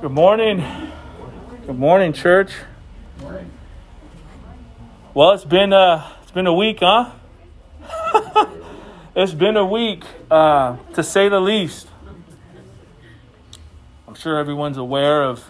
[0.00, 0.64] Good morning.
[1.66, 2.52] Good morning, church.
[5.14, 7.12] Well, it's been uh, it's been a week, huh?
[9.14, 11.88] it's been a week, uh, to say the least.
[14.08, 15.44] I'm sure everyone's aware of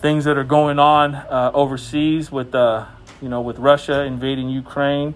[0.00, 2.86] things that are going on uh, overseas with uh,
[3.22, 5.14] you know with Russia invading Ukraine,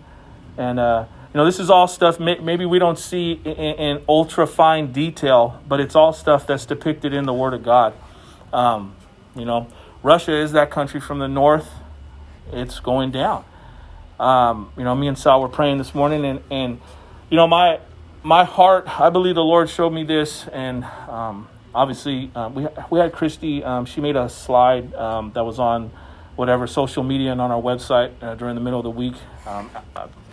[0.57, 4.03] and uh, you know this is all stuff may- maybe we don't see in, in
[4.09, 7.95] ultra fine detail, but it's all stuff that's depicted in the Word of God.
[8.53, 8.97] Um,
[9.37, 9.69] you know,
[10.03, 11.69] Russia is that country from the north.
[12.53, 13.45] It's going down.
[14.19, 16.81] Um, you know, me and Sal were praying this morning, and and
[17.31, 17.79] you know my
[18.25, 19.01] my heart.
[19.01, 23.63] I believe the Lord showed me this, and um, obviously uh, we we had Christy.
[23.63, 25.93] Um, she made a slide um, that was on
[26.41, 29.13] whatever social media and on our website uh, during the middle of the week,
[29.47, 29.71] um,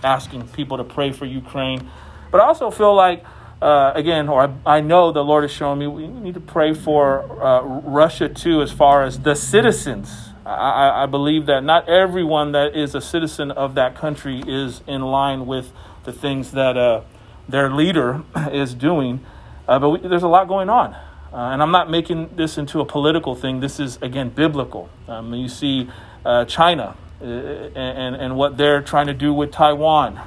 [0.01, 1.91] asking people to pray for Ukraine.
[2.31, 3.25] But I also feel like
[3.61, 6.73] uh, again, or I, I, know the Lord has shown me, we need to pray
[6.73, 10.29] for uh, Russia too, as far as the citizens.
[10.45, 15.01] I, I, believe that not everyone that is a citizen of that country is in
[15.01, 15.73] line with
[16.05, 17.01] the things that uh,
[17.49, 18.23] their leader
[18.53, 19.25] is doing.
[19.67, 20.95] Uh, but we, there's a lot going on.
[21.31, 23.59] Uh, and I'm not making this into a political thing.
[23.59, 24.89] This is, again, biblical.
[25.07, 25.89] Um, you see
[26.25, 30.19] uh, China and, and, and what they're trying to do with Taiwan,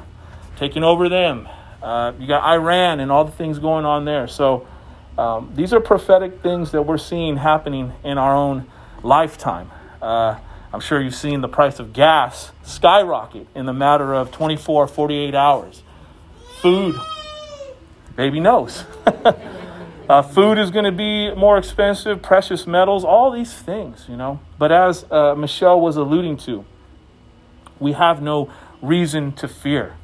[0.57, 1.49] taking over them.
[1.83, 4.29] Uh, you got Iran and all the things going on there.
[4.29, 4.67] So
[5.17, 8.67] um, these are prophetic things that we're seeing happening in our own
[9.03, 9.71] lifetime.
[10.03, 10.39] Uh,
[10.73, 15.35] I'm sure you've seen the price of gas skyrocket in the matter of 24, 48
[15.35, 15.83] hours.
[16.61, 16.95] Food,
[18.17, 18.85] baby knows.
[20.11, 24.41] uh, food is going to be more expensive, precious metals, all these things, you know.
[24.59, 26.65] But as uh, Michelle was alluding to,
[27.79, 28.53] we have no
[28.83, 29.95] reason to fear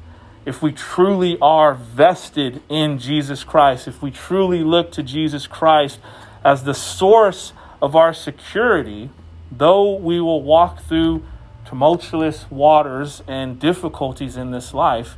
[0.47, 5.99] if we truly are vested in Jesus Christ, if we truly look to Jesus Christ
[6.41, 9.09] as the source of our security,
[9.51, 11.25] though we will walk through
[11.65, 15.17] tumultuous waters and difficulties in this life,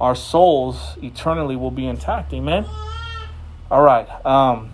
[0.00, 2.32] our souls eternally will be intact.
[2.32, 2.64] Amen?
[3.70, 4.06] All right.
[4.26, 4.72] Um,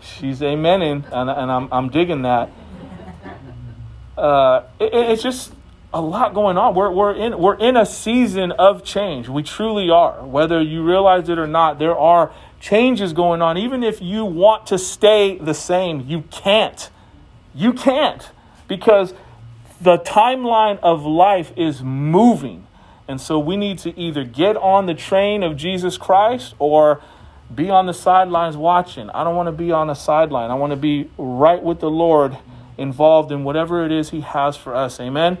[0.00, 2.50] she's amening, and, and I'm, I'm digging that.
[4.16, 5.52] Uh, it, it's just
[5.92, 6.74] a lot going on.
[6.74, 9.28] We're, we're, in, we're in a season of change.
[9.28, 10.24] We truly are.
[10.26, 13.58] Whether you realize it or not, there are changes going on.
[13.58, 16.88] Even if you want to stay the same, you can't.
[17.54, 18.30] You can't
[18.66, 19.12] because
[19.80, 22.66] the timeline of life is moving.
[23.08, 27.02] And so we need to either get on the train of Jesus Christ or
[27.54, 29.10] be on the sidelines watching.
[29.10, 30.50] I don't want to be on the sideline.
[30.50, 32.38] I want to be right with the Lord,
[32.78, 34.98] involved in whatever it is He has for us.
[35.00, 35.38] Amen.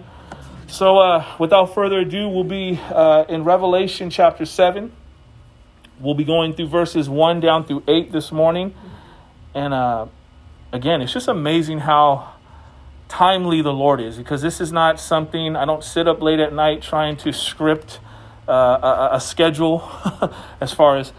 [0.66, 4.92] So, uh, without further ado, we'll be uh, in Revelation chapter 7.
[6.00, 8.74] We'll be going through verses 1 down through 8 this morning.
[9.54, 10.06] And uh,
[10.72, 12.32] again, it's just amazing how
[13.08, 16.54] timely the Lord is because this is not something I don't sit up late at
[16.54, 18.00] night trying to script
[18.48, 18.52] uh,
[19.12, 19.86] a, a schedule
[20.60, 21.12] as far as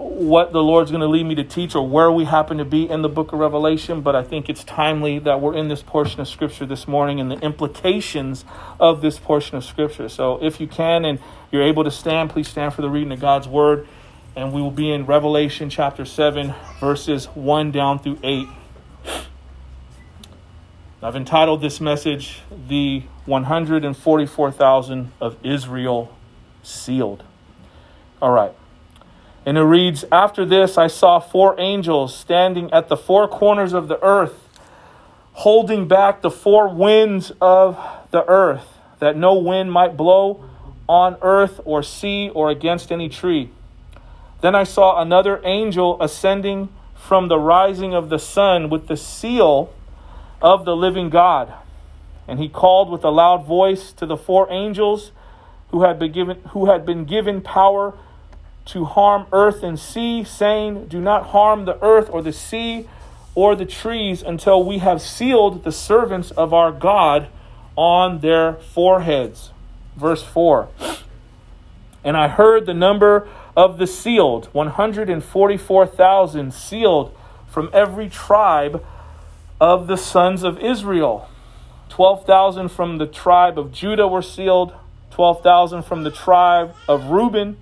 [0.00, 2.88] what the Lord's going to lead me to teach or where we happen to be
[2.88, 6.20] in the book of Revelation, but I think it's timely that we're in this portion
[6.20, 8.44] of Scripture this morning and the implications
[8.78, 10.08] of this portion of Scripture.
[10.08, 11.18] So if you can and
[11.52, 13.86] you're able to stand, please stand for the reading of God's Word.
[14.34, 18.46] And we will be in Revelation chapter 7, verses 1 down through 8.
[21.02, 26.16] I've entitled this message, The 144,000 of Israel
[26.62, 27.24] Sealed.
[28.22, 28.52] All right.
[29.46, 33.88] And it reads After this, I saw four angels standing at the four corners of
[33.88, 34.48] the earth,
[35.32, 37.78] holding back the four winds of
[38.10, 38.66] the earth,
[38.98, 40.44] that no wind might blow
[40.88, 43.50] on earth or sea or against any tree.
[44.40, 49.72] Then I saw another angel ascending from the rising of the sun with the seal
[50.42, 51.52] of the living God.
[52.28, 55.12] And he called with a loud voice to the four angels
[55.70, 57.94] who had been given, who had been given power
[58.66, 62.88] to harm earth and sea, saying, Do not harm the earth or the sea
[63.34, 67.28] or the trees until we have sealed the servants of our God
[67.76, 69.50] on their foreheads.
[69.96, 70.68] Verse 4
[72.04, 77.16] And I heard the number of the sealed 144,000 sealed
[77.48, 78.84] from every tribe
[79.60, 81.28] of the sons of Israel.
[81.88, 84.72] 12,000 from the tribe of Judah were sealed,
[85.10, 87.56] 12,000 from the tribe of Reuben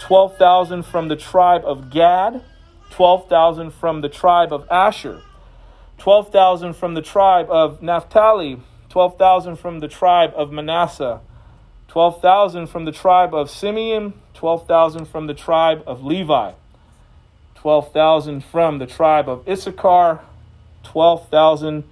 [0.00, 2.42] 12,000 from the tribe of Gad,
[2.90, 5.20] 12,000 from the tribe of Asher,
[5.98, 11.20] 12,000 from the tribe of Naphtali, 12,000 from the tribe of Manasseh,
[11.88, 16.52] 12,000 from the tribe of Simeon, 12,000 from the tribe of Levi,
[17.56, 20.20] 12,000 from the tribe of Issachar,
[20.82, 21.84] 12,000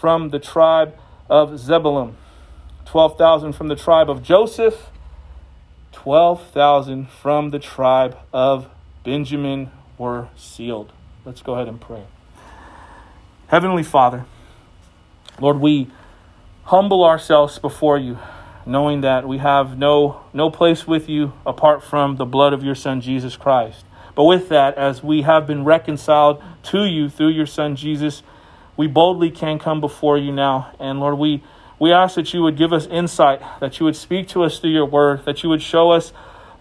[0.00, 0.96] from the tribe
[1.28, 2.16] of Zebulun,
[2.84, 4.91] 12,000 from the tribe of Joseph,
[5.92, 8.68] 12,000 from the tribe of
[9.04, 10.92] Benjamin were sealed.
[11.24, 12.04] Let's go ahead and pray.
[13.48, 14.24] Heavenly Father,
[15.40, 15.90] Lord, we
[16.64, 18.18] humble ourselves before you,
[18.64, 22.74] knowing that we have no, no place with you apart from the blood of your
[22.74, 23.84] Son, Jesus Christ.
[24.14, 28.22] But with that, as we have been reconciled to you through your Son, Jesus,
[28.76, 30.72] we boldly can come before you now.
[30.78, 31.42] And Lord, we,
[31.82, 34.70] we ask that you would give us insight, that you would speak to us through
[34.70, 36.12] your word, that you would show us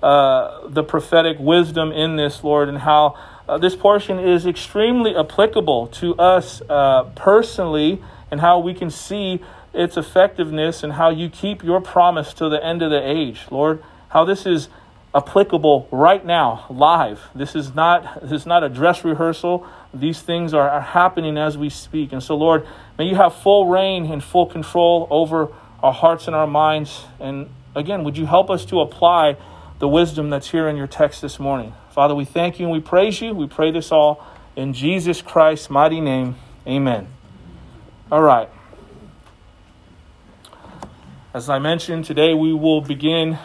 [0.02, 3.16] uh, the prophetic wisdom in this, Lord, and how
[3.48, 8.02] uh, this portion is extremely applicable to us uh, personally
[8.32, 9.40] and how we can see
[9.76, 13.84] its effectiveness and how you keep your promise to the end of the age, Lord.
[14.10, 14.70] How this is
[15.14, 17.30] applicable right now, live.
[17.36, 19.68] This is not this is not a dress rehearsal.
[19.94, 22.14] These things are, are happening as we speak.
[22.14, 22.66] And so, Lord,
[22.98, 25.50] may you have full reign and full control over
[25.84, 27.06] our hearts and our minds.
[27.20, 29.38] And again, would you help us to apply
[29.80, 31.74] the wisdom that's here in your text this morning?
[31.92, 33.34] Father, we thank you and we praise you.
[33.34, 36.36] We pray this all in Jesus Christ's mighty name.
[36.66, 37.08] Amen.
[38.12, 38.50] All right.
[41.34, 43.40] As I mentioned, today we will begin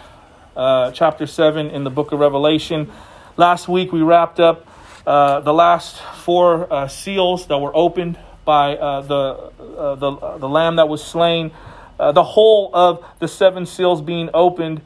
[0.57, 2.91] uh, chapter 7 in the book of Revelation.
[3.37, 4.67] Last week we wrapped up
[5.07, 10.49] uh, the last four uh, seals that were opened by uh, the, uh, the, the
[10.49, 11.53] lamb that was slain.
[11.99, 14.81] Uh, the whole of the seven seals being opened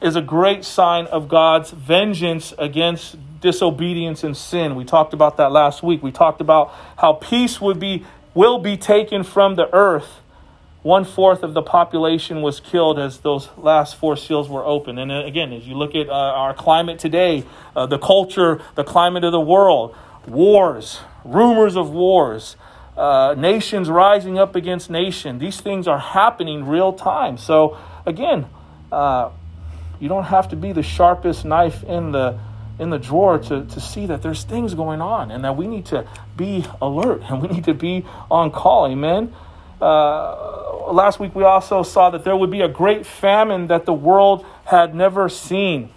[0.00, 4.74] is a great sign of God's vengeance against disobedience and sin.
[4.74, 6.02] We talked about that last week.
[6.02, 8.04] We talked about how peace would be
[8.34, 10.20] will be taken from the earth
[10.88, 14.98] one fourth of the population was killed as those last four seals were opened.
[14.98, 17.44] And uh, again, as you look at uh, our climate today,
[17.76, 19.94] uh, the culture, the climate of the world,
[20.26, 22.56] wars, rumors of wars,
[22.96, 27.36] uh, nations rising up against nation, these things are happening real time.
[27.36, 27.76] So
[28.06, 28.46] again,
[28.90, 29.28] uh,
[30.00, 32.40] you don't have to be the sharpest knife in the
[32.78, 35.84] in the drawer to, to see that there's things going on and that we need
[35.84, 36.06] to
[36.36, 38.86] be alert and we need to be on call.
[38.86, 39.34] Amen.
[39.80, 43.92] Uh, last week we also saw that there would be a great famine that the
[43.92, 45.90] world had never seen.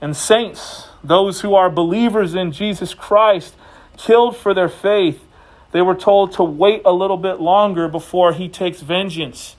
[0.00, 3.54] And saints, those who are believers in Jesus Christ,
[3.96, 5.22] killed for their faith,
[5.72, 9.56] they were told to wait a little bit longer before he takes vengeance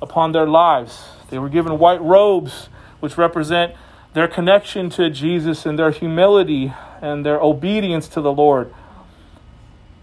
[0.00, 1.04] upon their lives.
[1.30, 2.68] They were given white robes,
[3.00, 3.74] which represent
[4.12, 8.72] their connection to Jesus and their humility and their obedience to the Lord.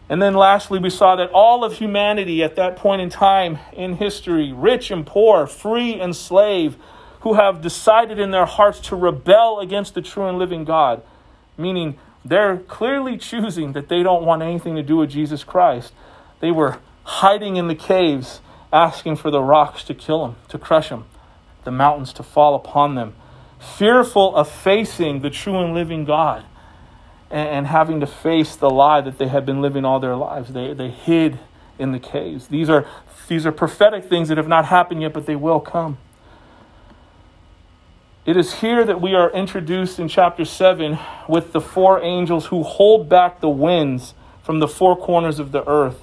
[0.09, 3.97] And then lastly, we saw that all of humanity at that point in time in
[3.97, 6.77] history, rich and poor, free and slave,
[7.21, 11.03] who have decided in their hearts to rebel against the true and living God,
[11.57, 15.94] meaning they're clearly choosing that they don't want anything to do with Jesus Christ.
[16.39, 18.41] They were hiding in the caves,
[18.73, 21.06] asking for the rocks to kill them, to crush them,
[21.65, 23.13] the mountains to fall upon them,
[23.59, 26.45] fearful of facing the true and living God
[27.31, 30.52] and, having to face the lie that they had been living all their lives.
[30.52, 31.40] They, they hid
[31.78, 32.48] in the caves.
[32.48, 32.86] These are,
[33.28, 35.98] these are prophetic things that have not happened yet, but they will come.
[38.26, 42.64] It is here that we are introduced in chapter 7 with the four angels who
[42.64, 46.00] hold back the winds from the four corners of the earth.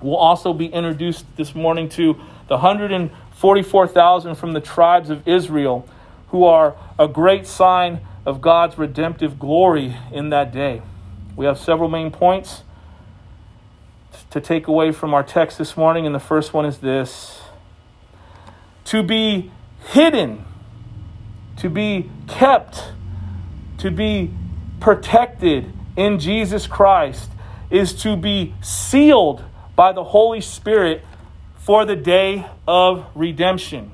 [0.00, 2.14] We'll also be introduced this morning to
[2.48, 5.88] the 144,000 from the tribes of Israel,
[6.28, 10.82] who are a great sign of God's redemptive glory in that day.
[11.36, 12.64] We have several main points
[14.30, 17.40] to take away from our text this morning, and the first one is this
[18.84, 19.50] to be
[19.88, 20.44] hidden,
[21.56, 22.92] to be kept,
[23.78, 24.32] to be
[24.80, 27.30] protected in Jesus Christ
[27.70, 29.42] is to be sealed
[29.74, 31.04] by the Holy Spirit
[31.56, 33.92] for the day of redemption.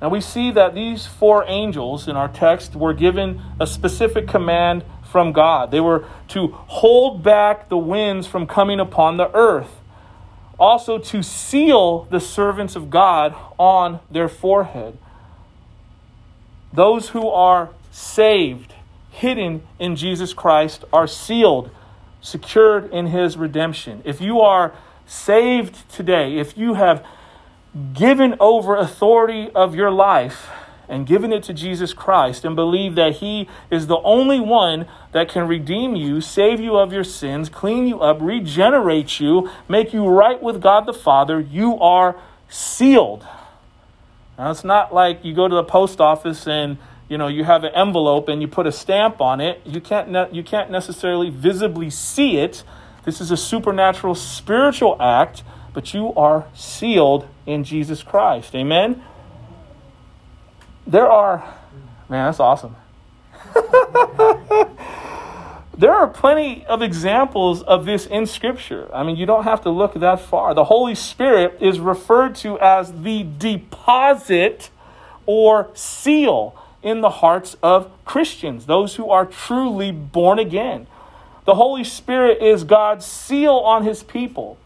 [0.00, 4.84] Now we see that these four angels in our text were given a specific command
[5.10, 5.70] from God.
[5.70, 9.80] They were to hold back the winds from coming upon the earth,
[10.58, 14.96] also to seal the servants of God on their forehead.
[16.72, 18.74] Those who are saved,
[19.10, 21.70] hidden in Jesus Christ, are sealed,
[22.22, 24.00] secured in his redemption.
[24.04, 24.72] If you are
[25.06, 27.04] saved today, if you have
[27.94, 30.48] given over authority of your life
[30.88, 35.28] and given it to Jesus Christ and believe that He is the only one that
[35.28, 40.06] can redeem you, save you of your sins, clean you up, regenerate you, make you
[40.08, 42.16] right with God the Father, you are
[42.48, 43.24] sealed.
[44.36, 47.62] Now, it's not like you go to the post office and you know you have
[47.62, 51.28] an envelope and you put a stamp on it you can't ne- you can't necessarily
[51.28, 52.62] visibly see it
[53.04, 58.54] this is a supernatural spiritual act but you are sealed in jesus christ.
[58.54, 59.02] Amen?
[60.86, 61.54] There are
[62.08, 62.76] man that's awesome.
[65.80, 68.94] There are plenty of examples of this in scripture.
[68.94, 70.52] I mean you don't have to look that far.
[70.52, 74.68] The holy spirit is referred to as the deposit
[75.24, 80.86] or seal in the hearts of Christians, those who are truly born again.
[81.44, 84.58] The Holy Spirit is God's seal on his people,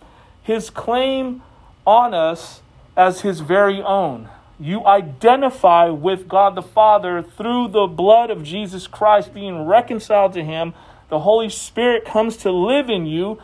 [0.45, 1.43] his claim
[1.87, 2.61] on us
[2.97, 4.29] as his very own.
[4.61, 10.45] You identify with God the Father through the blood of Jesus Christ, being reconciled to
[10.45, 10.75] him.
[11.09, 13.41] The Holy Spirit comes to live in you.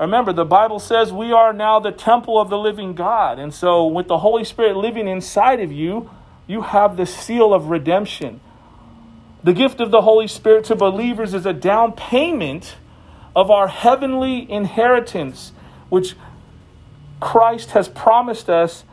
[0.00, 3.38] Remember, the Bible says we are now the temple of the living God.
[3.38, 6.08] And so, with the Holy Spirit living inside of you,
[6.46, 8.40] you have the seal of redemption.
[9.42, 12.76] The gift of the Holy Spirit to believers is a down payment
[13.36, 15.52] of our heavenly inheritance,
[15.90, 16.14] which
[17.24, 18.84] Christ has promised us,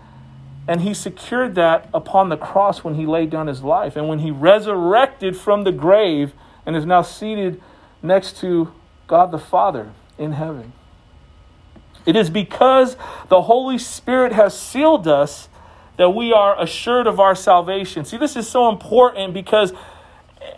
[0.65, 4.19] and He secured that upon the cross when He laid down His life and when
[4.19, 6.31] He resurrected from the grave
[6.65, 7.61] and is now seated
[8.01, 8.71] next to
[9.07, 10.71] God the Father in heaven.
[12.05, 12.95] It is because
[13.27, 15.49] the Holy Spirit has sealed us
[15.97, 18.05] that we are assured of our salvation.
[18.05, 19.73] See, this is so important because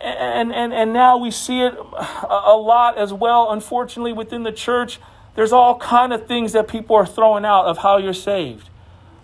[0.00, 5.00] and and and now we see it a lot as well unfortunately within the church
[5.34, 8.68] there's all kind of things that people are throwing out of how you're saved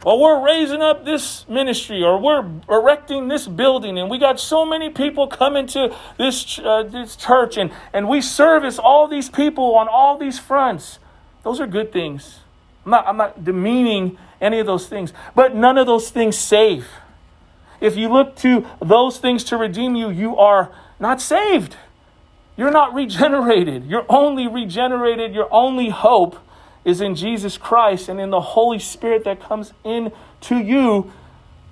[0.05, 4.65] well we're raising up this ministry or we're erecting this building and we got so
[4.65, 9.75] many people coming to this uh, this church and and we service all these people
[9.75, 10.99] on all these fronts
[11.43, 12.41] those are good things
[12.85, 15.13] i'm not i'm not demeaning any of those things.
[15.35, 16.89] But none of those things save.
[17.81, 21.77] If you look to those things to redeem you, you are not saved.
[22.57, 23.87] You're not regenerated.
[23.87, 25.35] You're only regenerated.
[25.35, 26.37] Your only hope
[26.85, 31.13] is in Jesus Christ and in the Holy Spirit that comes in to you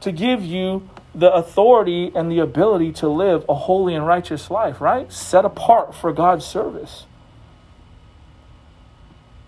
[0.00, 4.80] to give you the authority and the ability to live a holy and righteous life,
[4.80, 5.12] right?
[5.12, 7.06] Set apart for God's service.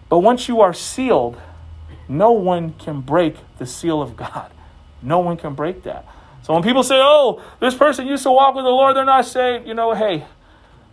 [0.08, 1.36] But once you are sealed,
[2.08, 4.50] no one can break the seal of God.
[5.00, 6.04] No one can break that.
[6.42, 9.24] So when people say, "Oh, this person used to walk with the Lord, they're not
[9.24, 10.24] saved," you know, hey,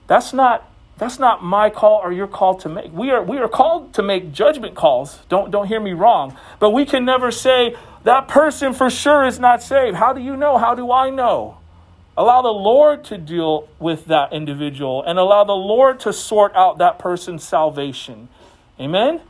[0.07, 2.91] that's not that's not my call or your call to make.
[2.91, 5.19] We are we are called to make judgment calls.
[5.29, 6.35] Don't don't hear me wrong.
[6.59, 9.97] But we can never say that person for sure is not saved.
[9.97, 10.57] How do you know?
[10.57, 11.57] How do I know?
[12.17, 16.79] Allow the Lord to deal with that individual and allow the Lord to sort out
[16.79, 18.27] that person's salvation.
[18.79, 19.21] Amen.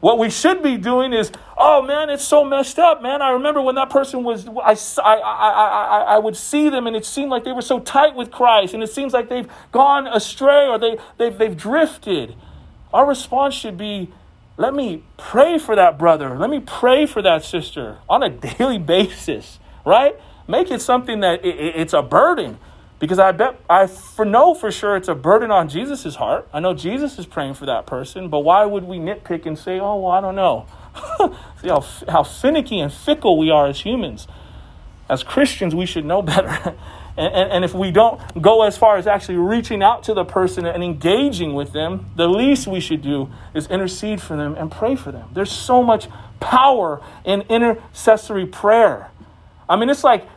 [0.00, 3.22] What we should be doing is, oh man, it's so messed up, man.
[3.22, 7.06] I remember when that person was, I, I, I, I, would see them and it
[7.06, 10.66] seemed like they were so tight with Christ and it seems like they've gone astray
[10.66, 12.34] or they, they've, they've drifted.
[12.92, 14.12] Our response should be,
[14.58, 16.38] let me pray for that brother.
[16.38, 20.18] Let me pray for that sister on a daily basis, right?
[20.46, 22.58] Make it something that it, it, it's a burden.
[22.98, 26.48] Because I bet, I for know for sure it's a burden on Jesus' heart.
[26.50, 29.78] I know Jesus is praying for that person, but why would we nitpick and say,
[29.78, 30.66] oh, well, I don't know?
[31.60, 34.26] See how, how finicky and fickle we are as humans.
[35.08, 36.48] As Christians, we should know better.
[37.16, 40.24] and, and, and if we don't go as far as actually reaching out to the
[40.24, 44.70] person and engaging with them, the least we should do is intercede for them and
[44.70, 45.28] pray for them.
[45.32, 46.08] There's so much
[46.40, 49.10] power in intercessory prayer.
[49.68, 50.28] I mean, it's like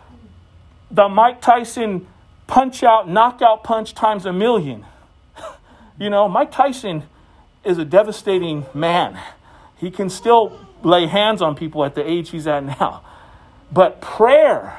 [0.91, 2.07] the Mike Tyson
[2.47, 4.85] punch out, knockout punch times a million.
[5.99, 7.03] you know, Mike Tyson
[7.63, 9.19] is a devastating man.
[9.79, 13.03] He can still lay hands on people at the age he's at now.
[13.71, 14.77] But prayer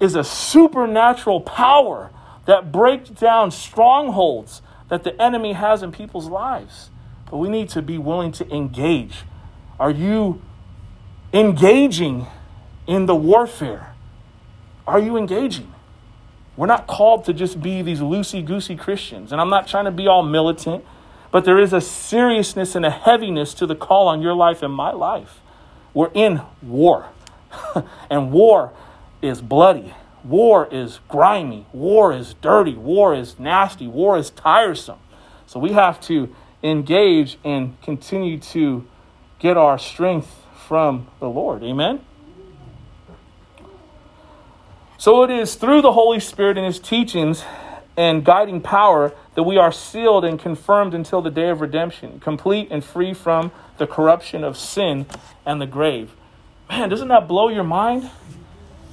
[0.00, 2.10] is a supernatural power
[2.46, 6.90] that breaks down strongholds that the enemy has in people's lives.
[7.30, 9.22] But we need to be willing to engage.
[9.78, 10.42] Are you
[11.32, 12.26] engaging
[12.86, 13.94] in the warfare?
[14.86, 15.72] Are you engaging?
[16.56, 19.32] We're not called to just be these loosey goosey Christians.
[19.32, 20.84] And I'm not trying to be all militant,
[21.32, 24.72] but there is a seriousness and a heaviness to the call on your life and
[24.72, 25.40] my life.
[25.94, 27.06] We're in war,
[28.10, 28.72] and war
[29.20, 29.94] is bloody.
[30.22, 31.66] War is grimy.
[31.72, 32.74] War is dirty.
[32.74, 33.88] War is nasty.
[33.88, 34.98] War is tiresome.
[35.46, 38.86] So we have to engage and continue to
[39.38, 41.64] get our strength from the Lord.
[41.64, 42.04] Amen.
[44.96, 47.42] So it is through the Holy Spirit and His teachings
[47.96, 52.68] and guiding power that we are sealed and confirmed until the day of redemption, complete
[52.70, 55.06] and free from the corruption of sin
[55.44, 56.12] and the grave.
[56.68, 58.10] Man, doesn't that blow your mind?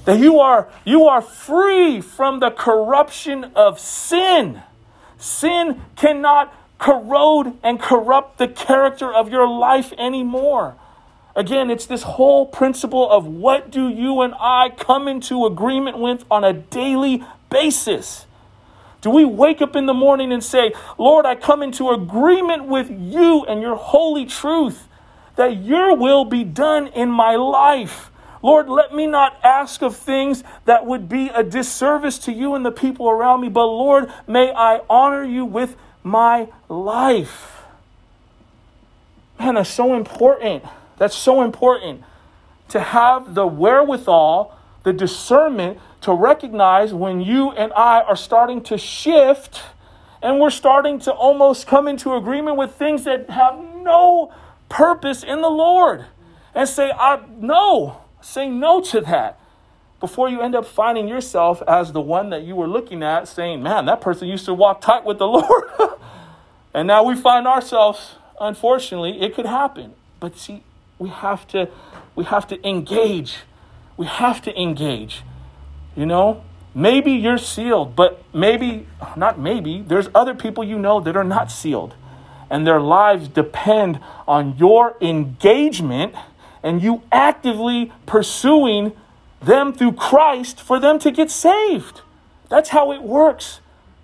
[0.04, 4.62] That you are, you are free from the corruption of sin.
[5.18, 10.76] Sin cannot corrode and corrupt the character of your life anymore.
[11.36, 16.24] Again, it's this whole principle of what do you and I come into agreement with
[16.30, 18.26] on a daily basis?
[19.00, 22.90] Do we wake up in the morning and say, Lord, I come into agreement with
[22.90, 24.88] you and your holy truth
[25.36, 28.10] that your will be done in my life?
[28.42, 32.64] Lord, let me not ask of things that would be a disservice to you and
[32.64, 37.62] the people around me, but Lord, may I honor you with my life.
[39.38, 40.64] Man, that's so important.
[40.98, 42.02] That's so important
[42.68, 44.56] to have the wherewithal,
[44.90, 49.62] the discernment to recognize when you and I are starting to shift
[50.20, 54.34] and we're starting to almost come into agreement with things that have no
[54.68, 56.06] purpose in the Lord
[56.56, 59.38] and say, I no, say no to that
[60.00, 63.62] before you end up finding yourself as the one that you were looking at saying,
[63.62, 65.64] man, that person used to walk tight with the Lord.
[66.74, 69.94] and now we find ourselves, unfortunately, it could happen.
[70.18, 70.64] But see,
[70.98, 71.68] we have to
[72.16, 73.36] we have to engage.
[74.00, 75.24] We have to engage.
[75.94, 76.42] You know,
[76.74, 81.50] maybe you're sealed, but maybe not maybe, there's other people you know that are not
[81.50, 81.92] sealed.
[82.48, 86.14] And their lives depend on your engagement
[86.62, 88.92] and you actively pursuing
[89.42, 92.00] them through Christ for them to get saved.
[92.48, 93.60] That's how it works.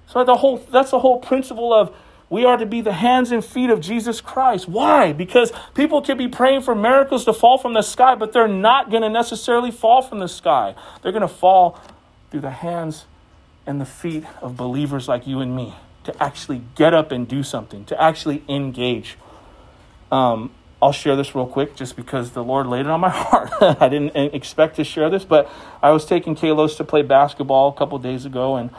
[0.09, 1.97] So the whole that's the whole principle of
[2.29, 4.69] we are to be the hands and feet of Jesus Christ.
[4.69, 5.13] Why?
[5.13, 8.91] Because people can be praying for miracles to fall from the sky, but they're not
[8.91, 10.75] going to necessarily fall from the sky.
[11.03, 11.81] They're going to fall
[12.31, 13.05] through the hands
[13.65, 17.43] and the feet of believers like you and me to actually get up and do
[17.43, 19.17] something, to actually engage.
[20.11, 23.51] Um, I'll share this real quick just because the Lord laid it on my heart.
[23.61, 25.51] I didn't expect to share this, but
[25.83, 28.71] I was taking Kalos to play basketball a couple days ago, and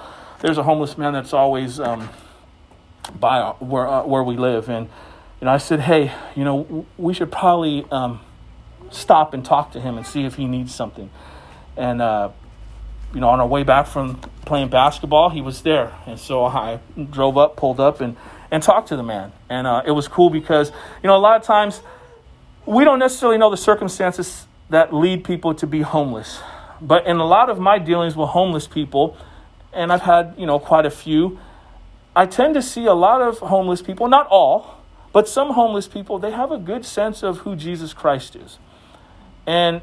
[0.41, 2.09] there's a homeless man that's always um,
[3.09, 4.69] by where, uh, where we live.
[4.69, 4.87] And
[5.41, 8.19] you know, I said, hey, you know, we should probably um,
[8.89, 11.09] stop and talk to him and see if he needs something.
[11.75, 12.31] And uh,
[13.13, 16.79] you know, on our way back from playing basketball, he was there, and so I
[17.09, 18.17] drove up, pulled up, and
[18.51, 19.31] and talk to the man.
[19.49, 20.71] And uh, it was cool because,
[21.03, 21.81] you know, a lot of times
[22.65, 26.39] we don't necessarily know the circumstances that lead people to be homeless.
[26.81, 29.17] But in a lot of my dealings with homeless people,
[29.73, 31.39] and I've had, you know, quite a few,
[32.17, 34.81] I tend to see a lot of homeless people, not all,
[35.13, 38.57] but some homeless people, they have a good sense of who Jesus Christ is.
[39.45, 39.81] And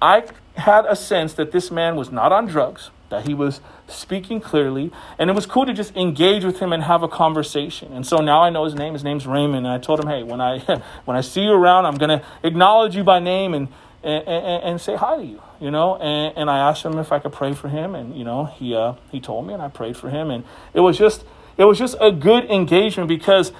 [0.00, 0.24] I
[0.56, 4.90] had a sense that this man was not on drugs that he was speaking clearly
[5.18, 8.16] and it was cool to just engage with him and have a conversation and so
[8.16, 10.58] now i know his name his name's raymond and i told him hey when i
[11.04, 13.68] when i see you around i'm going to acknowledge you by name and
[14.02, 17.12] and, and, and say hi to you you know and, and i asked him if
[17.12, 19.68] i could pray for him and you know he uh, he told me and i
[19.68, 21.24] prayed for him and it was just
[21.56, 23.52] it was just a good engagement because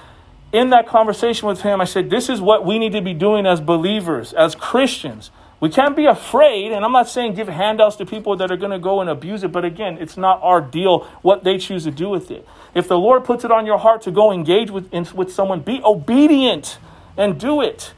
[0.51, 3.45] in that conversation with him i said this is what we need to be doing
[3.45, 8.05] as believers as christians we can't be afraid, and I'm not saying give handouts to
[8.05, 10.99] people that are going to go and abuse it, but again, it's not our deal
[11.21, 12.45] what they choose to do with it.
[12.73, 15.61] If the Lord puts it on your heart to go engage with, in, with someone,
[15.61, 16.77] be obedient
[17.15, 17.93] and do it.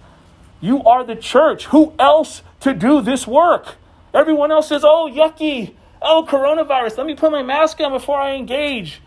[0.61, 1.65] You are the church.
[1.65, 3.75] Who else to do this work?
[4.13, 5.73] Everyone else says, oh, yucky.
[5.99, 6.99] Oh, coronavirus.
[6.99, 9.01] Let me put my mask on before I engage.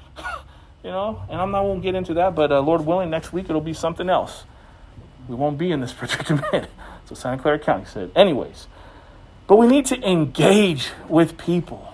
[0.83, 3.33] You know, and I'm not going to get into that, but uh, Lord willing, next
[3.33, 4.45] week it'll be something else.
[5.29, 6.69] We won't be in this predicament.
[7.07, 8.66] So Santa Clara County said, anyways.
[9.47, 11.93] But we need to engage with people.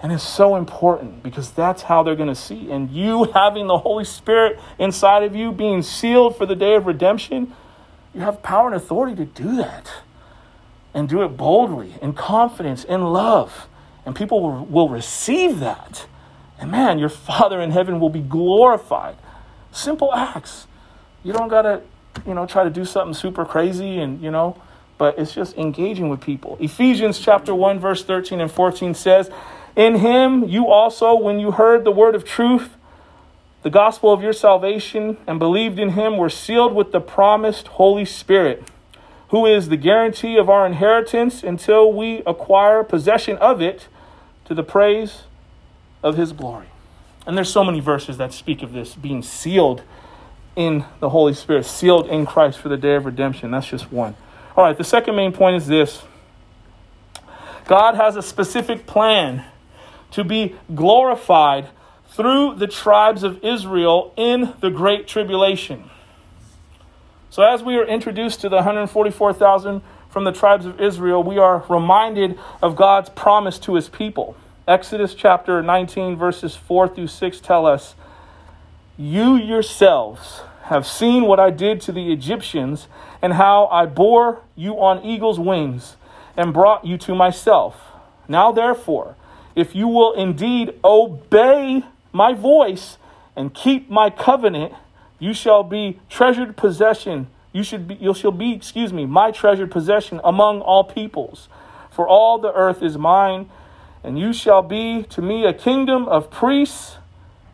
[0.00, 2.70] And it's so important because that's how they're going to see.
[2.70, 6.86] And you having the Holy Spirit inside of you, being sealed for the day of
[6.86, 7.54] redemption,
[8.14, 9.90] you have power and authority to do that.
[10.94, 13.68] And do it boldly, in confidence, in love.
[14.06, 16.06] And people will, will receive that.
[16.58, 19.16] And man, your Father in heaven will be glorified.
[19.72, 20.66] Simple acts.
[21.22, 21.82] You don't got to
[22.24, 24.60] you know, try to do something super crazy and, you know,
[24.98, 26.56] but it's just engaging with people.
[26.60, 29.30] Ephesians chapter 1 verse 13 and 14 says,
[29.74, 32.76] "In him you also when you heard the word of truth,
[33.62, 38.04] the gospel of your salvation and believed in him were sealed with the promised Holy
[38.04, 38.62] Spirit,
[39.28, 43.88] who is the guarantee of our inheritance until we acquire possession of it
[44.46, 45.24] to the praise
[46.06, 46.66] of his glory."
[47.26, 49.82] And there's so many verses that speak of this being sealed
[50.54, 53.50] in the Holy Spirit, sealed in Christ for the day of redemption.
[53.50, 54.14] That's just one.
[54.56, 56.02] All right, the second main point is this
[57.66, 59.44] God has a specific plan
[60.12, 61.68] to be glorified
[62.08, 65.90] through the tribes of Israel in the Great Tribulation.
[67.28, 71.64] So, as we are introduced to the 144,000 from the tribes of Israel, we are
[71.68, 74.36] reminded of God's promise to his people.
[74.68, 77.94] Exodus chapter 19, verses 4 through 6 tell us,
[78.96, 82.88] You yourselves have seen what I did to the Egyptians
[83.22, 85.96] and how I bore you on eagle's wings
[86.36, 87.80] and brought you to myself.
[88.26, 89.14] Now, therefore,
[89.54, 92.98] if you will indeed obey my voice
[93.36, 94.72] and keep my covenant,
[95.20, 97.28] you shall be treasured possession.
[97.52, 101.48] You should be, you shall be, excuse me, my treasured possession among all peoples.
[101.92, 103.48] For all the earth is mine,
[104.02, 106.96] and you shall be to me a kingdom of priests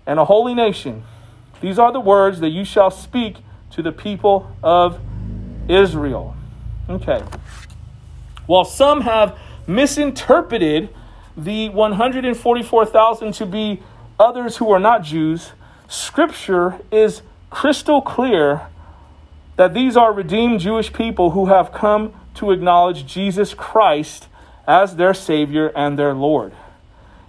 [0.07, 1.05] and a holy nation.
[1.61, 3.39] These are the words that you shall speak
[3.71, 5.01] to the people of
[5.69, 6.37] Israel.
[6.89, 7.23] Okay.
[8.47, 10.89] While some have misinterpreted
[11.37, 13.83] the 144,000 to be
[14.19, 15.53] others who are not Jews,
[15.89, 18.63] Scripture is crystal clear
[19.57, 24.29] that these are redeemed Jewish people who have come to acknowledge Jesus Christ
[24.67, 26.53] as their Savior and their Lord.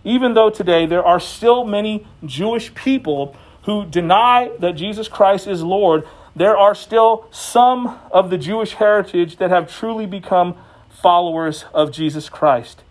[0.04, 5.64] Even though today there are still many Jewish people who deny that Jesus Christ is
[5.64, 10.56] Lord, there are still some of the Jewish heritage that have truly become
[10.90, 12.84] followers of Jesus Christ.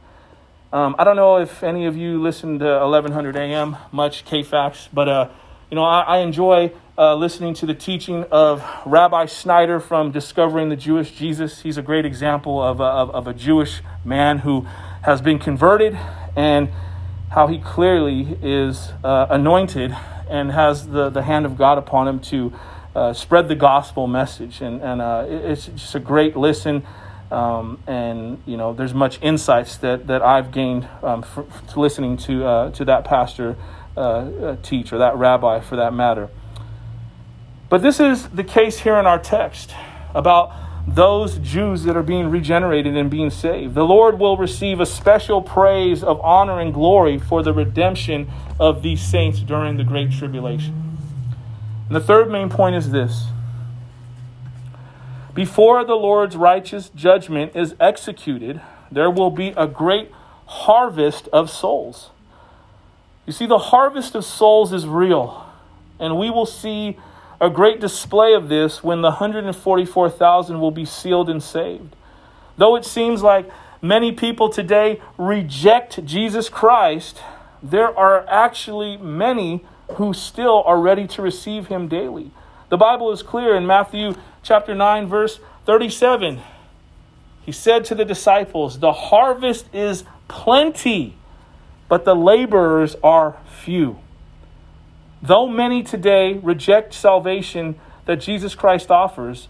[0.73, 5.09] Um, I don't know if any of you listen to 1100 AM much, KFAX, but
[5.09, 5.29] uh,
[5.71, 10.69] you know I, I enjoy uh, listening to the teaching of Rabbi Schneider from Discovering
[10.69, 11.63] the Jewish Jesus.
[11.63, 14.67] He's a great example of a, of, of a Jewish man who
[15.03, 15.99] has been converted
[16.37, 16.69] and
[17.31, 19.97] how he clearly is uh, anointed
[20.29, 22.53] and has the, the hand of God upon him to
[22.95, 24.61] uh, spread the gospel message.
[24.61, 26.85] And, and uh, it's just a great listen.
[27.31, 32.19] Um, and you know, there's much insights that, that I've gained um, for, for listening
[32.19, 33.57] to uh, to that pastor
[33.97, 36.29] uh, teach or that rabbi for that matter.
[37.73, 39.75] But this is the case here in our text
[40.15, 40.53] about
[40.87, 43.75] those Jews that are being regenerated and being saved.
[43.75, 48.31] The Lord will receive a special praise of honor and glory for the redemption
[48.61, 50.99] of these saints during the Great Tribulation.
[51.87, 53.29] And the third main point is this
[55.33, 60.11] before the Lord's righteous judgment is executed, there will be a great
[60.45, 62.11] harvest of souls.
[63.25, 65.47] You see, the harvest of souls is real,
[65.99, 66.99] and we will see
[67.43, 71.97] a great display of this when the 144,000 will be sealed and saved.
[72.57, 73.51] Though it seems like
[73.83, 77.21] many people today reject Jesus Christ,
[77.61, 82.31] there are actually many who still are ready to receive him daily.
[82.69, 86.41] The Bible is clear in Matthew chapter 9, verse 37.
[87.45, 91.17] He said to the disciples, The harvest is plenty,
[91.89, 93.99] but the laborers are few.
[95.23, 99.49] Though many today reject salvation that Jesus Christ offers,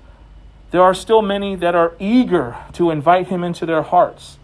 [0.71, 4.39] there are still many that are eager to invite him into their hearts.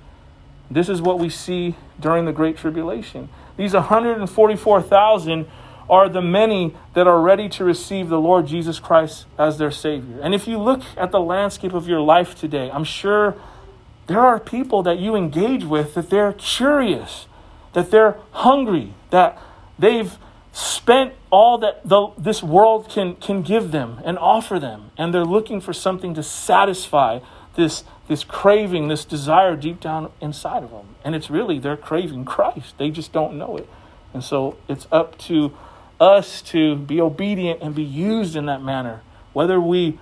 [0.71, 3.29] This is what we see during the Great Tribulation.
[3.57, 5.47] These 144,000
[5.89, 10.21] are the many that are ready to receive the Lord Jesus Christ as their Savior.
[10.21, 13.37] And if you look at the landscape of your life today, I'm sure
[14.07, 17.27] there are people that you engage with that they're curious,
[17.73, 19.39] that they're hungry, that
[19.79, 20.17] they've
[20.59, 25.25] spent all that the, this world can, can give them and offer them, and they're
[25.25, 27.21] looking for something to satisfy
[27.55, 30.97] this, this craving, this desire deep down inside of them.
[31.05, 32.77] And it's really they're craving Christ.
[32.77, 33.69] They just don't know it.
[34.13, 35.57] And so it's up to
[36.01, 39.03] us to be obedient and be used in that manner.
[39.33, 40.01] Whether we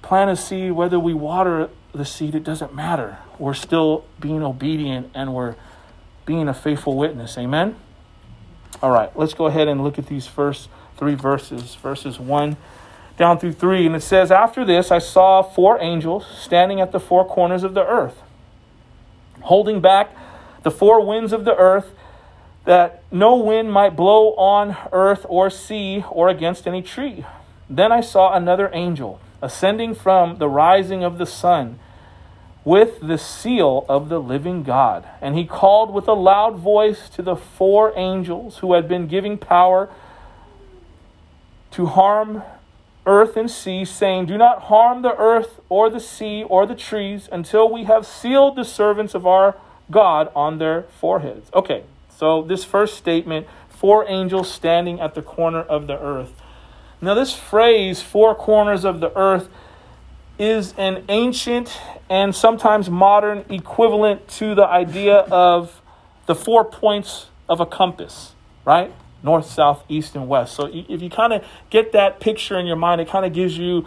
[0.00, 3.18] plant a seed, whether we water the seed, it doesn't matter.
[3.38, 5.56] We're still being obedient and we're
[6.24, 7.36] being a faithful witness.
[7.36, 7.76] Amen?
[8.82, 12.56] All right, let's go ahead and look at these first three verses, verses 1
[13.16, 13.86] down through 3.
[13.86, 17.74] And it says, After this, I saw four angels standing at the four corners of
[17.74, 18.20] the earth,
[19.42, 20.10] holding back
[20.64, 21.94] the four winds of the earth
[22.64, 27.24] that no wind might blow on earth or sea or against any tree.
[27.70, 31.78] Then I saw another angel ascending from the rising of the sun
[32.64, 35.06] with the seal of the living God.
[35.20, 39.36] And he called with a loud voice to the four angels who had been giving
[39.36, 39.88] power
[41.72, 42.42] to harm
[43.04, 47.28] earth and sea, saying, Do not harm the earth or the sea or the trees
[47.32, 49.56] until we have sealed the servants of our
[49.90, 51.50] God on their foreheads.
[51.52, 51.82] Okay,
[52.16, 56.32] so, this first statement, four angels standing at the corner of the earth.
[57.00, 59.48] Now, this phrase, four corners of the earth,
[60.42, 65.80] is an ancient and sometimes modern equivalent to the idea of
[66.26, 68.92] the four points of a compass, right?
[69.22, 70.54] North, south, east, and west.
[70.56, 73.56] So if you kind of get that picture in your mind, it kind of gives
[73.56, 73.86] you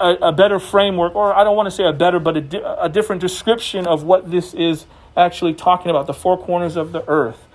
[0.00, 2.76] a, a better framework, or I don't want to say a better, but a, di-
[2.78, 7.06] a different description of what this is actually talking about the four corners of the
[7.08, 7.46] earth.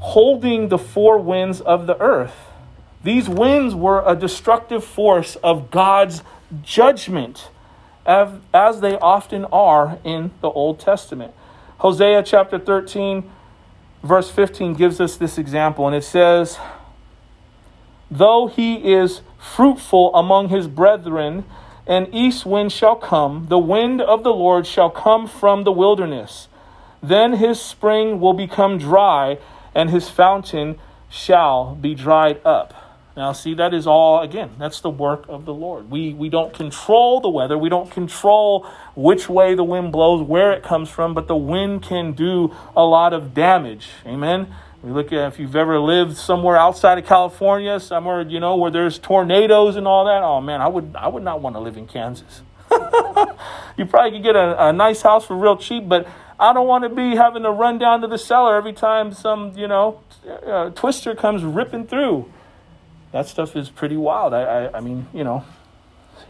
[0.00, 2.47] Holding the four winds of the earth.
[3.02, 6.22] These winds were a destructive force of God's
[6.62, 7.50] judgment,
[8.04, 11.32] as they often are in the Old Testament.
[11.78, 13.30] Hosea chapter 13,
[14.02, 16.58] verse 15 gives us this example, and it says,
[18.10, 21.44] Though he is fruitful among his brethren,
[21.86, 26.48] an east wind shall come, the wind of the Lord shall come from the wilderness.
[27.02, 29.38] Then his spring will become dry,
[29.74, 32.74] and his fountain shall be dried up.
[33.18, 35.90] Now, see, that is all, again, that's the work of the Lord.
[35.90, 40.52] We, we don't control the weather, we don't control which way the wind blows, where
[40.52, 43.88] it comes from, but the wind can do a lot of damage.
[44.06, 44.54] Amen.
[44.84, 48.70] We look at if you've ever lived somewhere outside of California, somewhere you know where
[48.70, 50.22] there's tornadoes and all that.
[50.22, 52.42] Oh man, I would I would not want to live in Kansas.
[53.76, 56.06] you probably could get a, a nice house for real cheap, but
[56.38, 59.58] I don't want to be having to run down to the cellar every time some
[59.58, 60.02] you know
[60.46, 62.30] uh, twister comes ripping through.
[63.12, 64.34] That stuff is pretty wild.
[64.34, 65.44] I, I I mean you know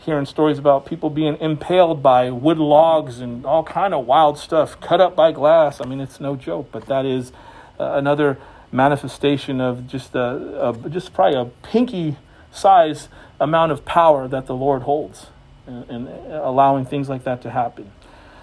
[0.01, 4.79] hearing stories about people being impaled by wood logs and all kind of wild stuff,
[4.81, 5.81] cut up by glass.
[5.81, 7.33] I mean it's no joke, but that is
[7.81, 8.39] uh, another
[8.71, 12.17] manifestation of just a, a, just probably a pinky
[12.51, 13.09] size
[13.41, 15.27] amount of power that the Lord holds
[15.67, 17.91] and, allowing things like that to happen.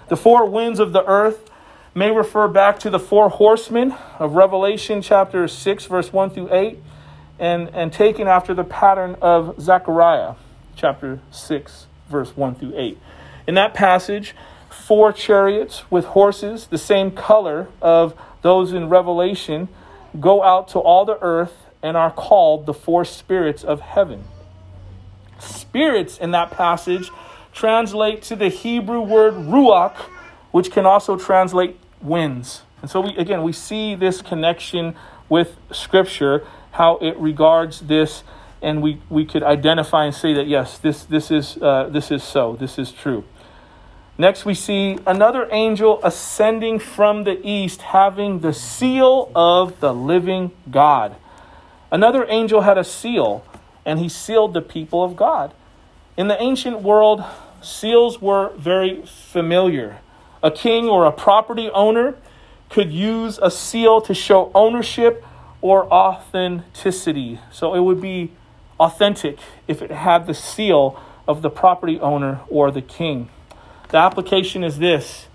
[0.08, 1.50] The four winds of the earth
[1.94, 6.78] may refer back to the four horsemen of Revelation chapter 6, verse 1 through 8,
[7.38, 10.34] and, and taken after the pattern of Zechariah
[10.74, 12.98] chapter 6, verse 1 through 8.
[13.46, 14.34] In that passage,
[14.68, 19.68] four chariots with horses, the same color of those in Revelation
[20.20, 24.24] go out to all the earth and are called the four spirits of heaven.
[25.38, 27.10] Spirits in that passage
[27.52, 29.96] translate to the Hebrew word ruach,
[30.50, 32.62] which can also translate winds.
[32.82, 34.94] And so we again we see this connection
[35.28, 36.46] with scripture,
[36.76, 38.22] how it regards this,
[38.62, 42.22] and we, we could identify and say that yes, this this is uh, this is
[42.22, 43.24] so, this is true.
[44.18, 50.52] Next, we see another angel ascending from the east, having the seal of the living
[50.70, 51.16] God.
[51.90, 53.44] Another angel had a seal,
[53.84, 55.52] and he sealed the people of God.
[56.16, 57.22] In the ancient world,
[57.62, 59.98] seals were very familiar.
[60.42, 62.16] A king or a property owner
[62.70, 65.24] could use a seal to show ownership
[65.60, 67.40] or authenticity.
[67.50, 68.32] So it would be
[68.78, 73.28] authentic if it had the seal of the property owner or the king.
[73.88, 75.26] The application is this.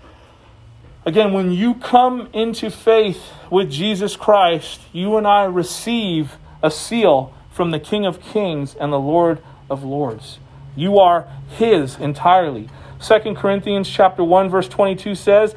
[1.06, 7.34] Again, when you come into faith with Jesus Christ, you and I receive a seal
[7.50, 10.38] from the King of Kings and the Lord of Lords.
[10.76, 12.70] You are his entirely.
[13.02, 15.56] 2 Corinthians chapter 1 verse 22 says,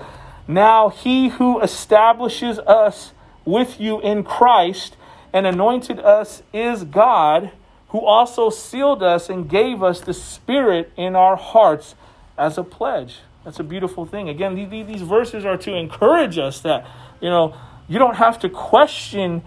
[0.48, 3.12] "Now he who establishes us
[3.44, 4.96] with you in Christ
[5.32, 7.50] and anointed us is God,
[7.88, 11.94] who also sealed us and gave us the spirit in our hearts
[12.36, 13.18] as a pledge.
[13.44, 14.28] That's a beautiful thing.
[14.28, 16.86] Again, these verses are to encourage us that,
[17.20, 17.54] you know,
[17.88, 19.42] you don't have to question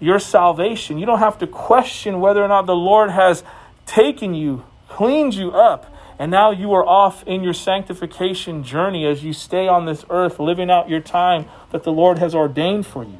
[0.00, 0.98] your salvation.
[0.98, 3.44] You don't have to question whether or not the Lord has
[3.84, 9.22] taken you, cleaned you up, and now you are off in your sanctification journey as
[9.22, 13.04] you stay on this earth, living out your time that the Lord has ordained for
[13.04, 13.18] you.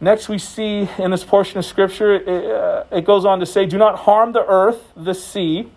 [0.00, 3.66] Next, we see in this portion of Scripture, it, uh, it goes on to say,
[3.66, 5.70] Do not harm the earth, the sea,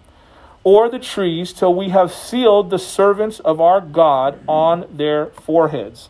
[0.64, 6.10] or the trees till we have sealed the servants of our God on their foreheads.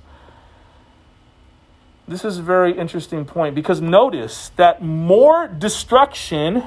[2.07, 6.63] This is a very interesting point because notice that more destruction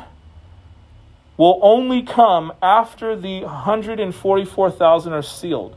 [1.37, 5.77] will only come after the 144,000 are sealed.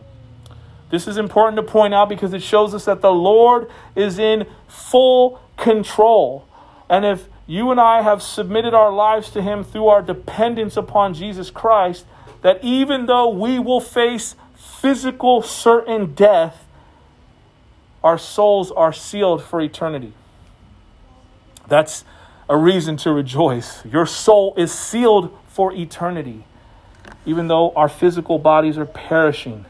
[0.90, 4.46] This is important to point out because it shows us that the Lord is in
[4.70, 6.48] full control.
[6.90, 11.14] And if you and I have submitted our lives to Him through our dependence upon
[11.14, 12.06] Jesus Christ,
[12.42, 16.66] that even though we will face physical certain death,
[18.04, 20.14] our souls are sealed for eternity.
[21.68, 22.06] That's
[22.50, 23.84] a reason to rejoice.
[23.86, 26.46] Your soul is sealed for eternity,
[27.26, 29.66] even though our physical bodies are perishing.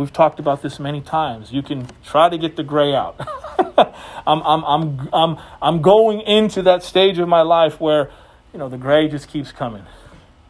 [0.00, 1.52] We've talked about this many times.
[1.52, 3.20] You can try to get the gray out.
[4.26, 8.10] I'm, I'm, I'm, I'm, I'm going into that stage of my life where,
[8.54, 9.82] you know, the gray just keeps coming.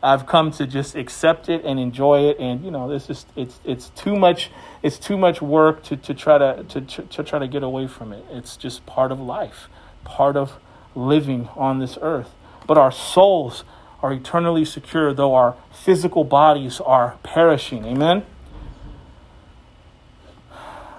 [0.04, 3.58] I've come to just accept it and enjoy it, and you know, this is it's
[3.64, 4.52] it's too much
[4.84, 8.12] it's too much work to, to try to, to to try to get away from
[8.12, 8.24] it.
[8.30, 9.68] It's just part of life,
[10.04, 10.58] part of
[10.94, 12.30] living on this earth.
[12.68, 13.64] But our souls
[14.00, 17.84] are eternally secure, though our physical bodies are perishing.
[17.84, 18.24] Amen?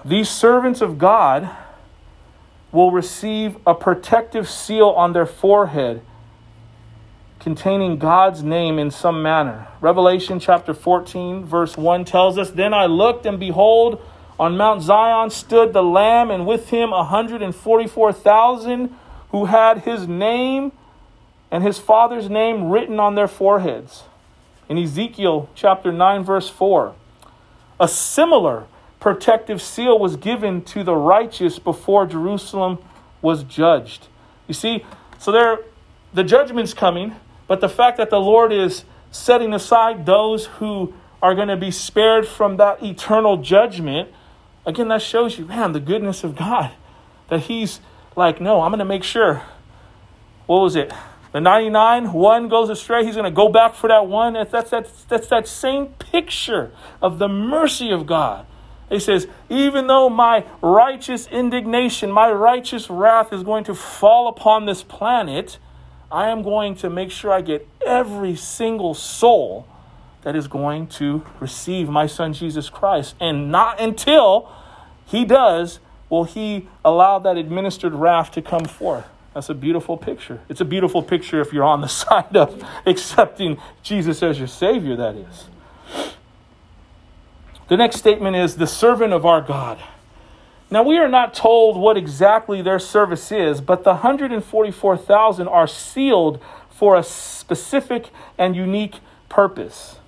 [0.04, 1.48] These servants of God
[2.72, 6.02] will receive a protective seal on their forehead
[7.38, 9.68] containing God's name in some manner.
[9.80, 14.00] Revelation chapter 14, verse 1 tells us Then I looked, and behold,
[14.38, 18.96] on Mount Zion stood the Lamb, and with him 144,000
[19.30, 20.72] who had his name
[21.50, 24.04] and his father's name written on their foreheads.
[24.68, 26.94] In Ezekiel chapter 9, verse 4,
[27.78, 28.66] a similar
[29.02, 32.78] protective seal was given to the righteous before Jerusalem
[33.20, 34.06] was judged.
[34.46, 34.86] You see,
[35.18, 35.58] so there
[36.14, 37.16] the judgment's coming,
[37.48, 41.72] but the fact that the Lord is setting aside those who are going to be
[41.72, 44.08] spared from that eternal judgment,
[44.64, 46.70] again, that shows you, man, the goodness of God.
[47.28, 47.80] That He's
[48.14, 49.42] like, no, I'm going to make sure.
[50.46, 50.92] What was it?
[51.32, 54.34] The 99, one goes astray, he's going to go back for that one.
[54.34, 58.46] That's, that's, that's, that's that same picture of the mercy of God.
[58.88, 64.66] He says, even though my righteous indignation, my righteous wrath is going to fall upon
[64.66, 65.58] this planet,
[66.10, 69.66] I am going to make sure I get every single soul
[70.22, 73.14] that is going to receive my son Jesus Christ.
[73.18, 74.52] And not until
[75.06, 79.06] he does will he allow that administered wrath to come forth.
[79.34, 80.40] That's a beautiful picture.
[80.50, 84.96] It's a beautiful picture if you're on the side of accepting Jesus as your Savior,
[84.96, 85.46] that is.
[87.68, 89.78] The next statement is the servant of our God.
[90.70, 96.42] Now, we are not told what exactly their service is, but the 144,000 are sealed
[96.70, 98.96] for a specific and unique
[99.28, 99.98] purpose.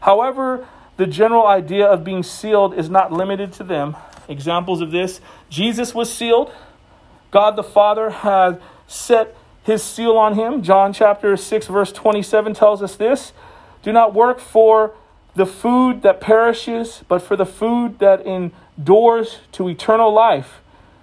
[0.00, 0.66] However,
[0.96, 3.96] the general idea of being sealed is not limited to them.
[4.28, 6.52] Examples of this Jesus was sealed,
[7.30, 10.62] God the Father had set his seal on him.
[10.62, 13.32] John chapter 6, verse 27 tells us this
[13.82, 14.94] Do not work for
[15.34, 20.60] the food that perishes, but for the food that endures to eternal life,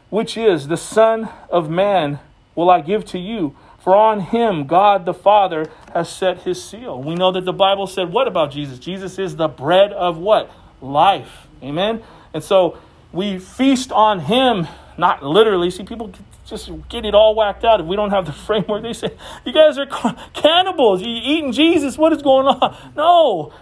[0.10, 2.20] which is the Son of Man,
[2.56, 3.56] will I give to you.
[3.80, 7.02] For on him God the Father has set his seal.
[7.02, 8.78] We know that the Bible said what about Jesus?
[8.78, 10.52] Jesus is the bread of what?
[10.82, 11.48] Life.
[11.64, 12.04] Amen?
[12.34, 12.78] And so
[13.12, 14.68] we feast on him,
[14.98, 15.72] not literally.
[15.72, 16.12] See, people
[16.52, 18.84] just get it all whacked out if we don't have the framework.
[18.84, 19.12] They say,
[19.44, 19.88] You guys are
[20.34, 21.02] cannibals.
[21.02, 21.98] You eating Jesus.
[21.98, 22.78] What is going on?
[22.96, 23.54] No.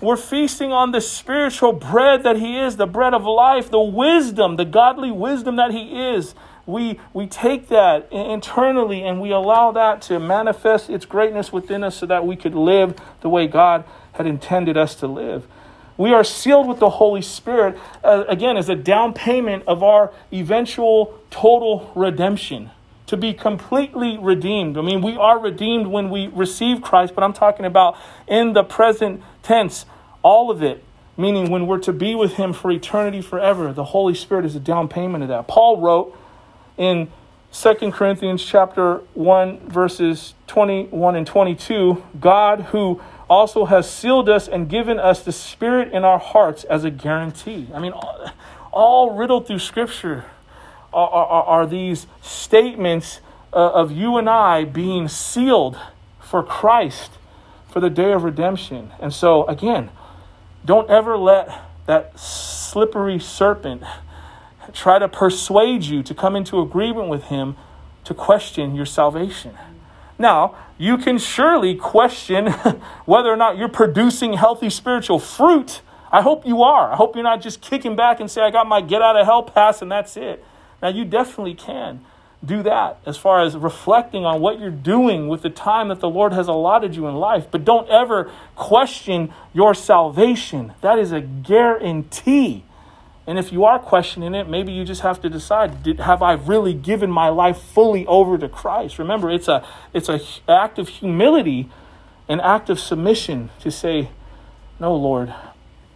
[0.00, 4.54] We're feasting on the spiritual bread that He is, the bread of life, the wisdom,
[4.54, 6.36] the godly wisdom that He is.
[6.64, 11.96] We, we take that internally and we allow that to manifest its greatness within us
[11.96, 15.48] so that we could live the way God had intended us to live.
[15.96, 20.12] We are sealed with the Holy Spirit, uh, again, as a down payment of our
[20.32, 22.70] eventual total redemption,
[23.06, 24.76] to be completely redeemed.
[24.76, 28.64] I mean, we are redeemed when we receive Christ, but I'm talking about in the
[28.64, 29.86] present tense,
[30.22, 30.82] all of it,
[31.16, 33.72] meaning when we're to be with Him for eternity forever.
[33.72, 35.46] The Holy Spirit is a down payment of that.
[35.46, 36.18] Paul wrote
[36.76, 37.10] in
[37.52, 43.00] 2 Corinthians chapter 1 verses 21 and 22, God who
[43.34, 47.66] also has sealed us and given us the Spirit in our hearts as a guarantee.
[47.74, 48.30] I mean, all,
[48.72, 50.24] all riddled through Scripture
[50.92, 53.20] are, are, are these statements
[53.52, 55.76] uh, of you and I being sealed
[56.20, 57.10] for Christ
[57.72, 58.92] for the day of redemption.
[59.00, 59.90] And so, again,
[60.64, 63.82] don't ever let that slippery serpent
[64.72, 67.56] try to persuade you to come into agreement with him
[68.04, 69.58] to question your salvation.
[70.18, 72.46] Now, you can surely question
[73.04, 75.82] whether or not you're producing healthy spiritual fruit.
[76.12, 76.92] I hope you are.
[76.92, 79.26] I hope you're not just kicking back and say, I got my get out of
[79.26, 80.44] hell pass and that's it.
[80.80, 82.04] Now, you definitely can
[82.44, 86.08] do that as far as reflecting on what you're doing with the time that the
[86.08, 87.46] Lord has allotted you in life.
[87.50, 90.74] But don't ever question your salvation.
[90.82, 92.64] That is a guarantee
[93.26, 96.34] and if you are questioning it, maybe you just have to decide: did, Have I
[96.34, 98.98] really given my life fully over to Christ?
[98.98, 101.70] Remember, it's a it's a act of humility,
[102.28, 104.10] an act of submission to say,
[104.78, 105.34] "No, Lord,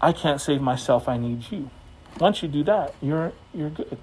[0.01, 1.09] I can't save myself.
[1.09, 1.71] I need you."
[2.19, 3.99] Once you do that, you're you're good.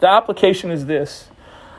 [0.00, 1.30] The application is this: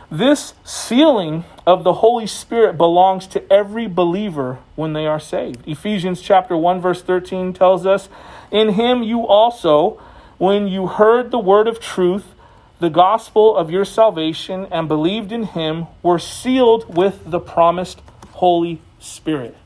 [0.10, 5.68] this sealing of the Holy Spirit belongs to every believer when they are saved.
[5.68, 8.10] Ephesians chapter 1 verse 13 tells us
[8.52, 10.02] in him you also,
[10.38, 12.26] when you heard the word of truth,
[12.80, 18.02] the gospel of your salvation, and believed in him, were sealed with the promised
[18.34, 19.58] Holy Spirit.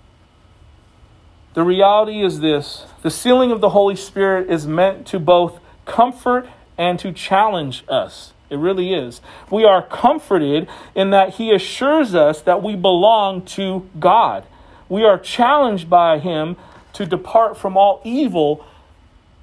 [1.53, 6.47] The reality is this the sealing of the Holy Spirit is meant to both comfort
[6.77, 8.33] and to challenge us.
[8.49, 9.21] It really is.
[9.49, 14.45] We are comforted in that He assures us that we belong to God.
[14.87, 16.55] We are challenged by Him
[16.93, 18.65] to depart from all evil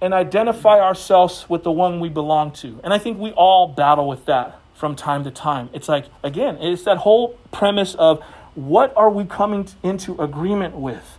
[0.01, 2.81] and identify ourselves with the one we belong to.
[2.85, 5.71] And I think we all battle with that from time to time.
[5.73, 8.23] It's like, again, it's that whole premise of
[8.55, 11.19] what are we coming into agreement with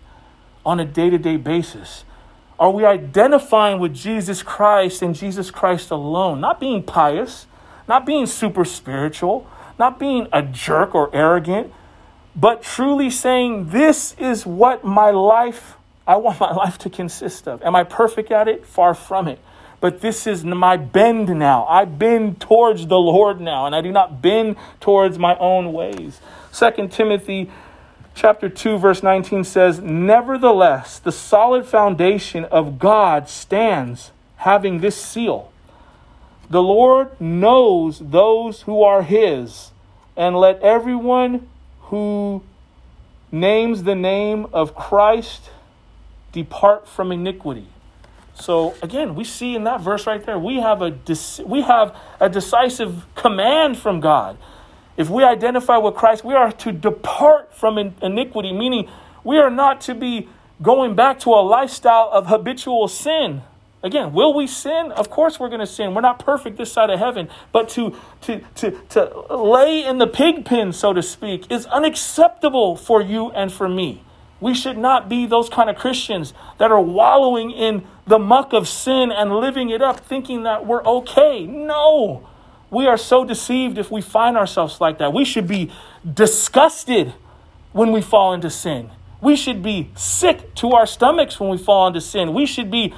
[0.65, 2.03] on a day to day basis?
[2.59, 6.41] Are we identifying with Jesus Christ and Jesus Christ alone?
[6.41, 7.47] Not being pious,
[7.87, 11.73] not being super spiritual, not being a jerk or arrogant,
[12.35, 15.75] but truly saying, This is what my life,
[16.09, 17.61] I want my life to consist of.
[17.61, 18.65] Am I perfect at it?
[18.65, 19.39] Far from it
[19.81, 21.65] but this is my bend now.
[21.65, 26.19] I bend towards the Lord now, and I do not bend towards my own ways.
[26.51, 27.49] Second Timothy
[28.13, 35.51] chapter 2 verse 19 says, "Nevertheless, the solid foundation of God stands, having this seal:
[36.49, 39.71] The Lord knows those who are his,
[40.17, 41.47] and let everyone
[41.83, 42.41] who
[43.31, 45.51] names the name of Christ
[46.31, 47.67] depart from iniquity."
[48.33, 50.97] So again, we see in that verse right there, we have a
[51.45, 54.37] we have a decisive command from God.
[54.95, 58.89] If we identify with Christ, we are to depart from iniquity, meaning
[59.23, 60.29] we are not to be
[60.61, 63.41] going back to a lifestyle of habitual sin.
[63.81, 64.91] Again, will we sin?
[64.91, 65.93] Of course we're going to sin.
[65.93, 67.29] We're not perfect this side of heaven.
[67.53, 72.75] But to, to, to, to lay in the pig pen, so to speak, is unacceptable
[72.75, 74.03] for you and for me.
[74.39, 78.67] We should not be those kind of Christians that are wallowing in the muck of
[78.67, 81.45] sin and living it up, thinking that we're okay.
[81.45, 82.27] No,
[82.69, 85.13] we are so deceived if we find ourselves like that.
[85.13, 85.71] We should be
[86.11, 87.13] disgusted
[87.73, 88.91] when we fall into sin.
[89.21, 92.33] We should be sick to our stomachs when we fall into sin.
[92.33, 92.93] We should be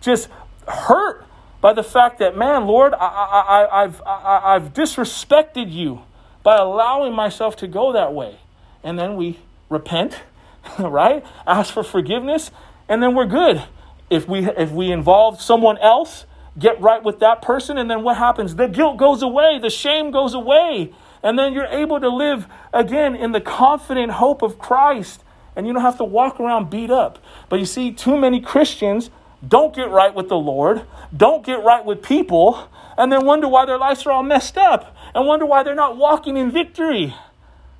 [0.00, 0.28] just
[0.66, 1.24] hurt
[1.60, 6.02] by the fact that, man, Lord, I, I, I've disrespected you
[6.42, 8.38] by allowing myself to go that way.
[8.82, 9.38] And then we
[9.68, 10.20] repent,
[10.78, 11.24] right?
[11.46, 12.50] Ask for forgiveness,
[12.88, 13.62] and then we're good.
[14.08, 16.26] If we if we involve someone else,
[16.58, 18.56] get right with that person, and then what happens?
[18.56, 20.92] The guilt goes away, the shame goes away,
[21.22, 25.22] and then you're able to live again in the confident hope of Christ,
[25.56, 27.18] and you don't have to walk around beat up.
[27.48, 29.10] But you see, too many Christians
[29.46, 30.82] don't get right with the Lord,
[31.14, 34.96] don't get right with people, and then wonder why their lives are all messed up,
[35.14, 37.14] and wonder why they're not walking in victory.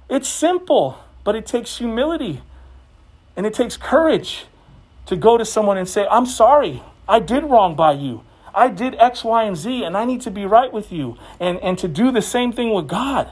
[0.08, 0.98] It's simple.
[1.26, 2.40] But it takes humility
[3.36, 4.44] and it takes courage
[5.06, 8.22] to go to someone and say, I'm sorry, I did wrong by you.
[8.54, 11.18] I did X, Y, and Z, and I need to be right with you.
[11.40, 13.28] And, and to do the same thing with God.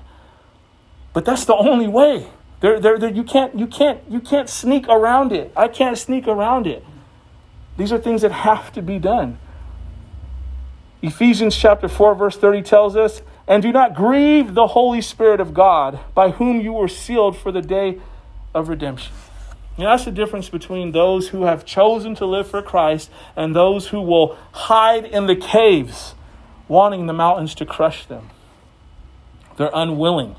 [1.12, 2.26] But that's the only way.
[2.59, 5.53] There, there, there, you, can't, you, can't, you can't sneak around it.
[5.57, 6.84] I can't sneak around it.
[7.76, 9.38] These are things that have to be done.
[11.01, 15.53] Ephesians chapter 4, verse 30 tells us and do not grieve the Holy Spirit of
[15.53, 18.01] God, by whom you were sealed for the day
[18.55, 19.12] of redemption.
[19.76, 23.55] You know, that's the difference between those who have chosen to live for Christ and
[23.55, 26.14] those who will hide in the caves,
[26.68, 28.30] wanting the mountains to crush them.
[29.57, 30.36] They're unwilling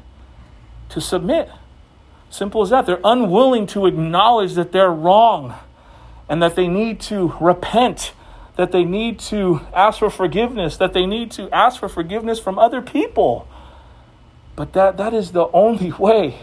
[0.90, 1.50] to submit.
[2.30, 2.86] Simple as that.
[2.86, 5.54] They're unwilling to acknowledge that they're wrong
[6.28, 8.14] and that they need to repent
[8.56, 12.58] that they need to ask for forgiveness, that they need to ask for forgiveness from
[12.58, 13.48] other people.
[14.56, 16.40] But that, that is the only way.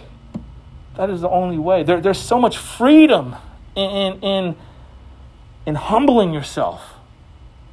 [0.97, 1.83] That is the only way.
[1.83, 3.35] There, there's so much freedom
[3.75, 4.57] in, in,
[5.65, 6.83] in humbling yourself.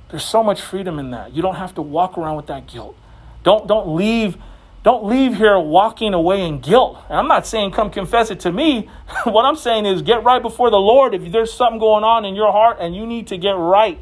[0.10, 1.34] There's so much freedom in that.
[1.36, 2.96] You don't have to walk around with that guilt.
[3.44, 4.38] Don't, don't leave
[4.82, 7.00] don't leave here walking away in guilt.
[7.10, 8.90] And I'm not saying come confess it to me.
[9.26, 11.14] what I'm saying is get right before the Lord.
[11.14, 14.00] If there's something going on in your heart and you need to get right,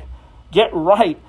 [0.52, 1.20] Get right.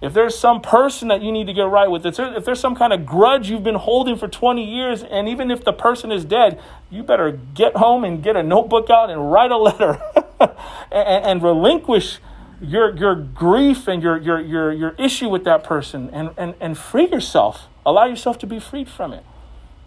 [0.00, 2.92] If there's some person that you need to get right with, if there's some kind
[2.92, 6.58] of grudge you've been holding for 20 years, and even if the person is dead,
[6.88, 10.00] you better get home and get a notebook out and write a letter
[10.90, 12.18] and, and, relinquish
[12.62, 16.78] your, your grief and your, your, your, your issue with that person and, and, and
[16.78, 17.68] free yourself.
[17.84, 19.24] Allow yourself to be freed from it.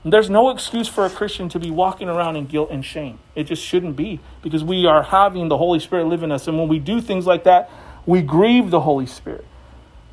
[0.05, 3.19] There's no excuse for a Christian to be walking around in guilt and shame.
[3.35, 6.47] It just shouldn't be because we are having the Holy Spirit live in us.
[6.47, 7.71] And when we do things like that,
[8.05, 9.45] we grieve the Holy Spirit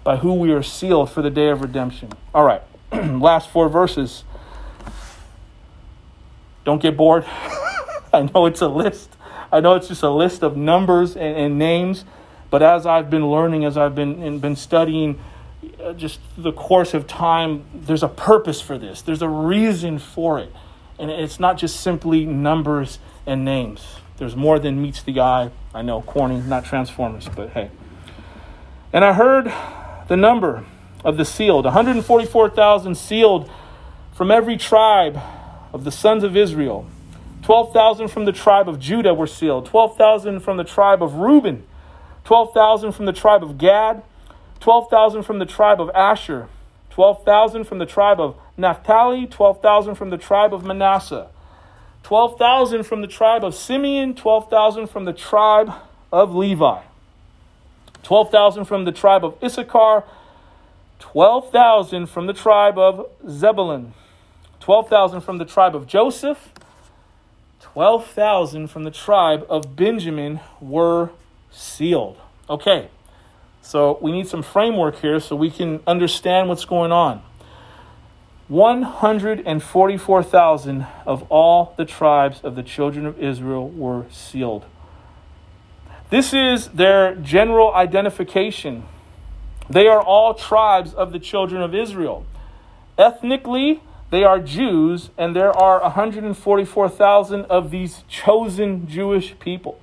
[0.04, 2.10] by who we are sealed for the day of redemption.
[2.34, 2.62] All right,
[2.92, 4.24] last four verses.
[6.64, 7.24] Don't get bored.
[8.12, 9.16] I know it's a list.
[9.52, 12.04] I know it's just a list of numbers and, and names,
[12.50, 15.18] but as I've been learning, as I've been been studying,
[15.82, 19.02] uh, just the course of time, there's a purpose for this.
[19.02, 20.52] There's a reason for it,
[20.98, 23.96] and it's not just simply numbers and names.
[24.18, 25.50] There's more than meets the eye.
[25.74, 27.70] I know, corny, not Transformers, but hey.
[28.92, 29.52] And I heard
[30.08, 30.64] the number
[31.04, 31.64] of the sealed.
[31.64, 33.50] 144,000 sealed
[34.12, 35.18] from every tribe
[35.72, 36.86] of the sons of Israel.
[37.42, 39.66] 12,000 from the tribe of Judah were sealed.
[39.66, 41.64] 12,000 from the tribe of Reuben.
[42.24, 44.02] 12,000 from the tribe of Gad.
[44.58, 46.48] 12,000 from the tribe of Asher.
[46.90, 49.26] 12,000 from the tribe of Naphtali.
[49.26, 51.28] 12,000 from the tribe of Manasseh.
[52.02, 54.14] 12,000 from the tribe of Simeon.
[54.14, 55.72] 12,000 from the tribe
[56.12, 56.82] of Levi.
[58.02, 60.04] 12,000 from the tribe of Issachar.
[60.98, 63.94] 12,000 from the tribe of Zebulun.
[64.60, 66.52] 12,000 from the tribe of Joseph.
[67.60, 71.10] 12,000 from the tribe of Benjamin were
[71.50, 72.16] sealed.
[72.48, 72.88] Okay,
[73.62, 77.20] so we need some framework here so we can understand what's going on.
[78.48, 84.64] 144,000 of all the tribes of the children of Israel were sealed.
[86.10, 88.82] This is their general identification.
[89.68, 92.26] They are all tribes of the children of Israel.
[92.98, 93.80] Ethnically,
[94.10, 99.80] they are Jews, and there are 144,000 of these chosen Jewish people.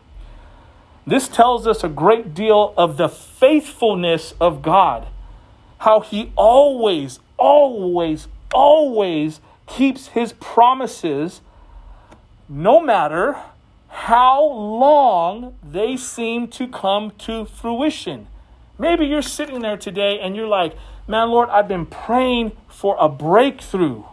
[1.05, 5.07] This tells us a great deal of the faithfulness of God,
[5.79, 11.39] how He always, always, always keeps His promises,
[12.49, 13.37] no matter
[13.87, 18.27] how long they seem to come to fruition.
[18.77, 20.75] Maybe you're sitting there today and you're like,
[21.07, 24.03] man, Lord, I've been praying for a breakthrough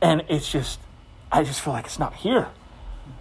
[0.00, 0.80] and it's just
[1.32, 2.48] I just feel like it's not here.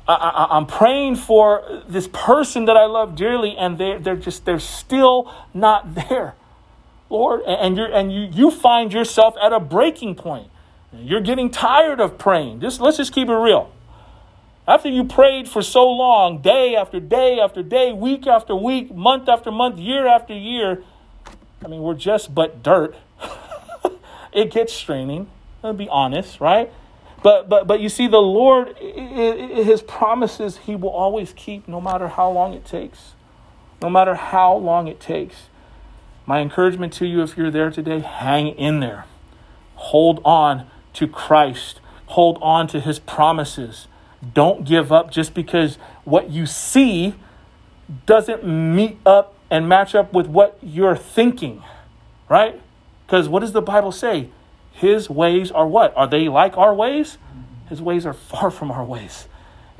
[0.08, 4.60] I, am praying for this person that I love dearly, and they they're just they're
[4.60, 6.36] still not there,
[7.10, 7.42] Lord.
[7.46, 10.50] And you're and you you find yourself at a breaking point.
[10.92, 12.62] You're getting tired of praying.
[12.62, 13.72] Just let's just keep it real.
[14.70, 19.28] After you prayed for so long, day after day after day, week after week, month
[19.28, 20.84] after month, year after year,
[21.66, 22.96] I mean, we're just but dirt.
[24.32, 25.28] it gets straining.
[25.64, 26.72] I'll be honest, right?
[27.24, 32.08] But but but you see, the Lord, His promises, He will always keep, no matter
[32.08, 33.14] how long it takes.
[33.82, 35.48] No matter how long it takes.
[36.28, 39.06] My encouragement to you, if you're there today, hang in there.
[39.78, 41.82] Hold on to Christ.
[42.10, 43.88] Hold on to His promises.
[44.34, 47.16] Don't give up just because what you see
[48.06, 51.64] doesn't meet up and match up with what you're thinking,
[52.28, 52.62] right?
[53.06, 54.30] Because what does the Bible say?
[54.72, 55.96] His ways are what?
[55.98, 57.18] Are they like our ways?
[57.68, 59.28] His ways are far from our ways.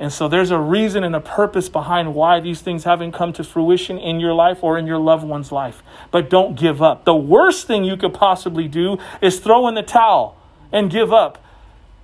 [0.00, 3.44] And so there's a reason and a purpose behind why these things haven't come to
[3.44, 5.82] fruition in your life or in your loved one's life.
[6.10, 7.04] But don't give up.
[7.04, 10.38] The worst thing you could possibly do is throw in the towel
[10.72, 11.44] and give up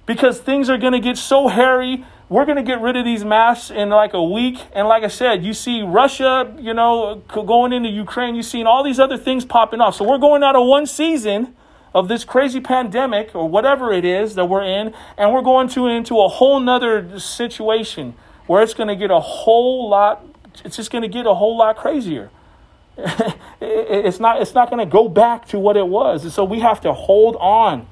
[0.05, 2.05] because things are going to get so hairy.
[2.29, 4.59] We're going to get rid of these masks in like a week.
[4.75, 8.35] And like I said, you see Russia, you know, going into Ukraine.
[8.35, 9.95] You've seen all these other things popping off.
[9.95, 11.55] So we're going out of one season
[11.95, 15.87] of this crazy pandemic or whatever it is that we're in, and we're going to
[15.87, 18.15] into a whole nother situation
[18.47, 20.25] where it's going to get a whole lot,
[20.65, 22.31] it's just going to get a whole lot crazier.
[23.61, 26.25] it's not, it's not going to go back to what it was.
[26.25, 27.87] And so we have to hold on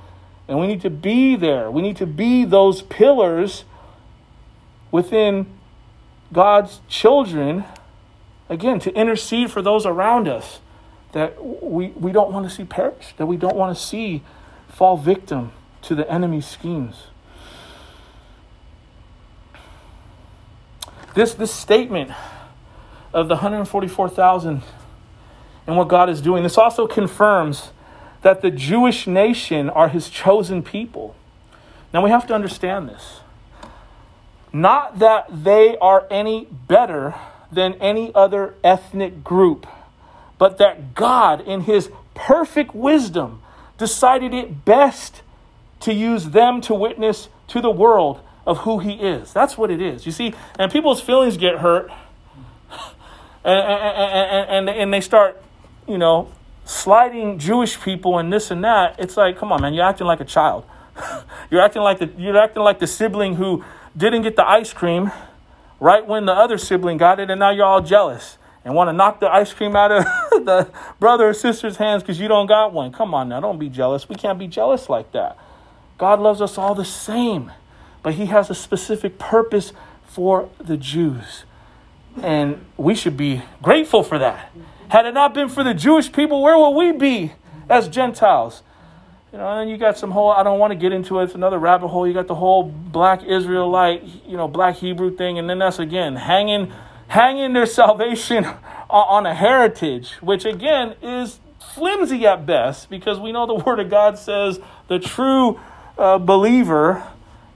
[0.49, 1.71] and we need to be there.
[1.71, 3.65] We need to be those pillars
[4.95, 5.45] within
[6.33, 7.65] God's children,
[8.49, 10.61] again, to intercede for those around us
[11.11, 14.23] that we, we don't want to see perish, that we don't want to see
[14.69, 15.51] fall victim
[15.83, 17.09] to the enemy's schemes.
[21.17, 22.13] This, this statement
[23.13, 24.63] of the 144,000
[25.67, 27.73] and what God is doing, this also confirms
[28.23, 31.17] that the Jewish nation are his chosen people.
[31.93, 33.23] Now we have to understand this.
[34.55, 37.15] Not that they are any better
[37.53, 39.67] than any other ethnic group
[40.39, 43.41] but that God, in His perfect wisdom,
[43.79, 45.23] decided it best
[45.81, 49.33] to use them to witness to the world of who He is.
[49.33, 50.07] That's what it is.
[50.07, 51.91] You see, and people's feelings get hurt,
[53.45, 55.43] and, and, and, and they start,
[55.89, 56.31] you know,
[56.65, 58.97] sliding Jewish people and this and that.
[58.99, 60.65] It's like, come on, man, you're acting like a child.
[61.51, 63.65] you're acting like the you're acting like the sibling who
[63.97, 65.11] didn't get the ice cream
[65.81, 68.93] right when the other sibling got it, and now you're all jealous and want to
[68.93, 70.05] knock the ice cream out of
[70.45, 72.93] the brother or sister's hands because you don't got one.
[72.93, 74.09] Come on now, don't be jealous.
[74.09, 75.37] We can't be jealous like that.
[75.99, 77.53] God loves us all the same,
[78.03, 79.73] but He has a specific purpose
[80.07, 81.45] for the Jews.
[82.23, 84.53] And we should be grateful for that.
[84.89, 87.33] Had it not been for the Jewish people, where would we be
[87.69, 88.63] as Gentiles?
[89.35, 91.25] You know, and then you got some whole, I don't want to get into it,
[91.25, 92.07] it's another rabbit hole.
[92.07, 95.41] You got the whole black Israelite, you know, black Hebrew thing.
[95.41, 96.73] And then that's again hanging
[97.09, 98.47] hanging their salvation
[98.89, 103.91] on a heritage, which again is flimsy at best because we know the Word of
[103.91, 105.59] God says the true
[105.99, 107.03] uh, believer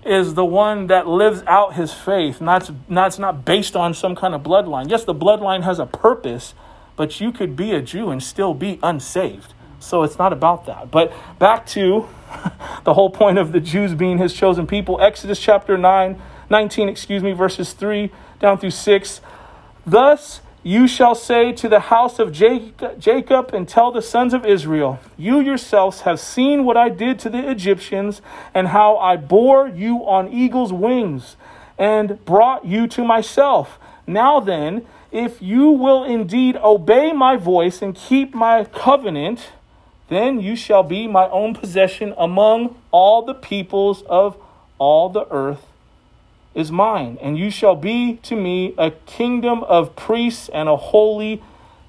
[0.04, 2.40] is the one that lives out his faith.
[2.40, 4.90] Not, not, it's not based on some kind of bloodline.
[4.90, 6.54] Yes, the bloodline has a purpose,
[6.96, 9.54] but you could be a Jew and still be unsaved.
[9.80, 10.90] So it's not about that.
[10.90, 12.08] But back to
[12.84, 15.00] the whole point of the Jews being his chosen people.
[15.00, 16.20] Exodus chapter 9,
[16.50, 18.10] 19, excuse me, verses 3
[18.40, 19.20] down through 6.
[19.86, 24.98] Thus you shall say to the house of Jacob and tell the sons of Israel,
[25.16, 28.20] You yourselves have seen what I did to the Egyptians,
[28.52, 31.36] and how I bore you on eagle's wings,
[31.78, 33.78] and brought you to myself.
[34.06, 39.52] Now then, if you will indeed obey my voice and keep my covenant,
[40.08, 44.36] then you shall be my own possession among all the peoples of
[44.78, 45.66] all the earth
[46.54, 51.42] is mine, and you shall be to me a kingdom of priests and a holy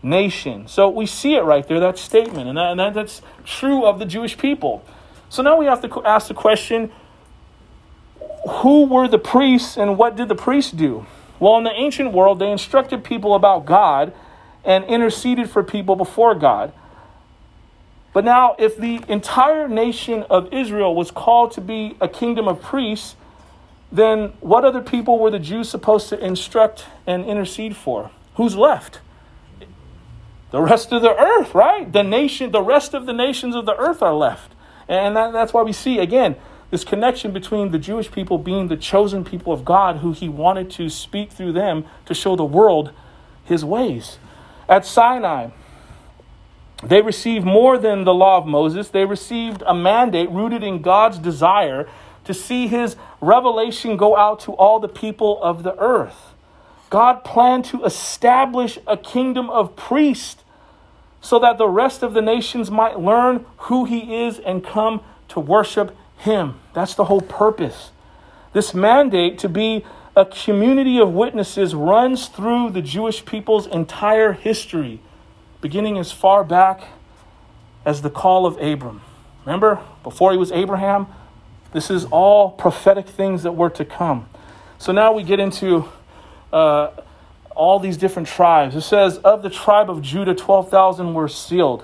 [0.03, 0.67] nation.
[0.67, 3.99] So we see it right there, that statement, and, that, and that, that's true of
[3.99, 4.83] the Jewish people.
[5.29, 6.91] So now we have to ask the question
[8.47, 11.05] who were the priests and what did the priests do?
[11.39, 14.13] Well, in the ancient world, they instructed people about God
[14.63, 16.73] and interceded for people before God.
[18.19, 22.61] But now, if the entire nation of Israel was called to be a kingdom of
[22.61, 23.15] priests,
[23.93, 28.11] then what other people were the Jews supposed to instruct and intercede for?
[28.35, 28.99] Who's left?
[30.51, 31.89] The rest of the earth, right?
[31.89, 34.51] The nation, the rest of the nations of the earth are left.
[34.89, 36.35] And that, that's why we see, again,
[36.71, 40.69] this connection between the Jewish people being the chosen people of God, who he wanted
[40.71, 42.91] to speak through them to show the world
[43.45, 44.17] his ways.
[44.67, 45.51] At Sinai,
[46.83, 48.89] they received more than the law of Moses.
[48.89, 51.89] They received a mandate rooted in God's desire
[52.23, 56.35] to see his revelation go out to all the people of the earth.
[56.89, 60.43] God planned to establish a kingdom of priests
[61.21, 65.39] so that the rest of the nations might learn who he is and come to
[65.39, 66.59] worship him.
[66.73, 67.91] That's the whole purpose.
[68.53, 75.01] This mandate to be a community of witnesses runs through the Jewish people's entire history
[75.61, 76.81] beginning as far back
[77.85, 79.01] as the call of Abram.
[79.45, 81.07] Remember, before he was Abraham,
[81.73, 84.27] this is all prophetic things that were to come.
[84.77, 85.87] So now we get into
[86.51, 86.91] uh,
[87.55, 88.75] all these different tribes.
[88.75, 91.83] It says, Of the tribe of Judah, 12,000 were sealed.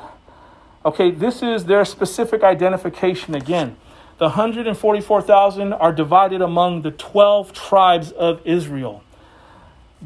[0.85, 3.75] Okay, this is their specific identification again.
[4.17, 9.03] The 144,000 are divided among the 12 tribes of Israel.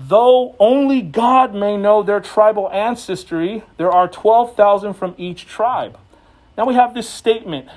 [0.01, 5.97] Though only God may know their tribal ancestry, there are 12,000 from each tribe.
[6.57, 7.67] Now we have this statement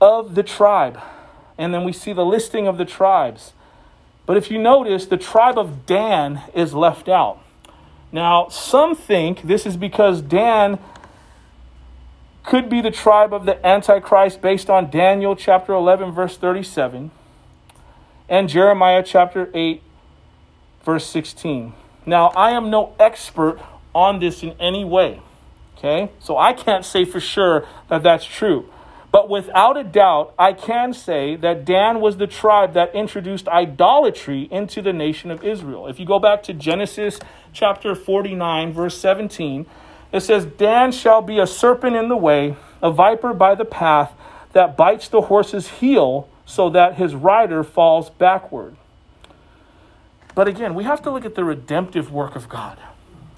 [0.00, 0.98] of the tribe,
[1.58, 3.52] and then we see the listing of the tribes.
[4.24, 7.40] But if you notice, the tribe of Dan is left out.
[8.10, 10.78] Now, some think this is because Dan
[12.42, 17.10] could be the tribe of the Antichrist based on Daniel chapter 11, verse 37,
[18.30, 19.82] and Jeremiah chapter 8,
[20.88, 21.74] verse 16.
[22.06, 23.60] Now, I am no expert
[23.94, 25.20] on this in any way,
[25.76, 26.10] okay?
[26.18, 28.70] So I can't say for sure that that's true.
[29.12, 34.48] But without a doubt, I can say that Dan was the tribe that introduced idolatry
[34.50, 35.88] into the nation of Israel.
[35.88, 37.20] If you go back to Genesis
[37.52, 39.66] chapter 49, verse 17,
[40.10, 44.14] it says, Dan shall be a serpent in the way, a viper by the path
[44.54, 48.74] that bites the horse's heel so that his rider falls backward.
[50.38, 52.78] But again, we have to look at the redemptive work of God,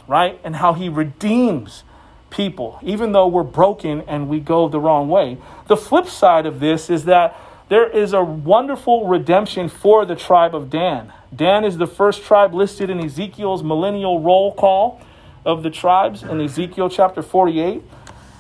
[0.06, 0.38] right?
[0.44, 1.82] And how he redeems
[2.28, 5.38] people, even though we're broken and we go the wrong way.
[5.66, 7.34] The flip side of this is that
[7.70, 11.10] there is a wonderful redemption for the tribe of Dan.
[11.34, 15.00] Dan is the first tribe listed in Ezekiel's millennial roll call
[15.46, 17.82] of the tribes in Ezekiel chapter 48.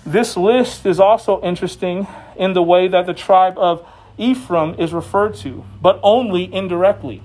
[0.04, 2.06] This list is also interesting
[2.36, 3.88] in the way that the tribe of
[4.18, 7.22] Ephraim is referred to, but only indirectly.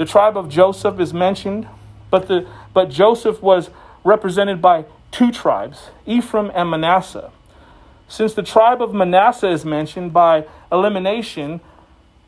[0.00, 1.68] The tribe of Joseph is mentioned,
[2.08, 3.68] but, the, but Joseph was
[4.02, 7.30] represented by two tribes, Ephraim and Manasseh.
[8.08, 11.60] Since the tribe of Manasseh is mentioned by elimination,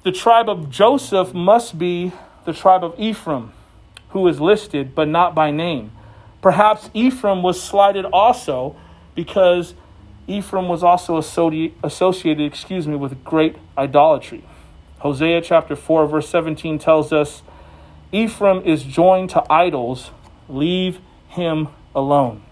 [0.02, 2.12] the tribe of Joseph must be
[2.44, 3.54] the tribe of Ephraim,
[4.10, 5.92] who is listed but not by name.
[6.42, 8.76] Perhaps Ephraim was slighted also
[9.14, 9.72] because
[10.26, 14.44] Ephraim was also associated, excuse me, with great idolatry.
[14.98, 17.42] Hosea chapter 4 verse 17 tells us
[18.12, 20.10] Ephraim is joined to idols,
[20.48, 22.42] leave him alone.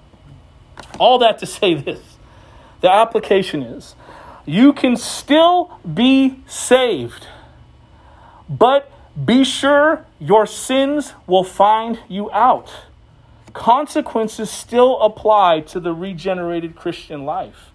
[0.98, 2.00] All that to say this
[2.80, 3.94] the application is
[4.46, 7.26] you can still be saved,
[8.48, 8.90] but
[9.22, 12.70] be sure your sins will find you out.
[13.52, 17.72] consequences still apply to the regenerated Christian life.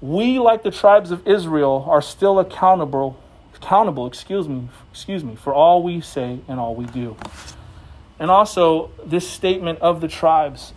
[0.00, 3.16] We, like the tribes of Israel, are still accountable,
[3.56, 7.16] accountable, excuse me, excuse me, for all we say and all we do.
[8.18, 10.72] And also this statement of the tribes.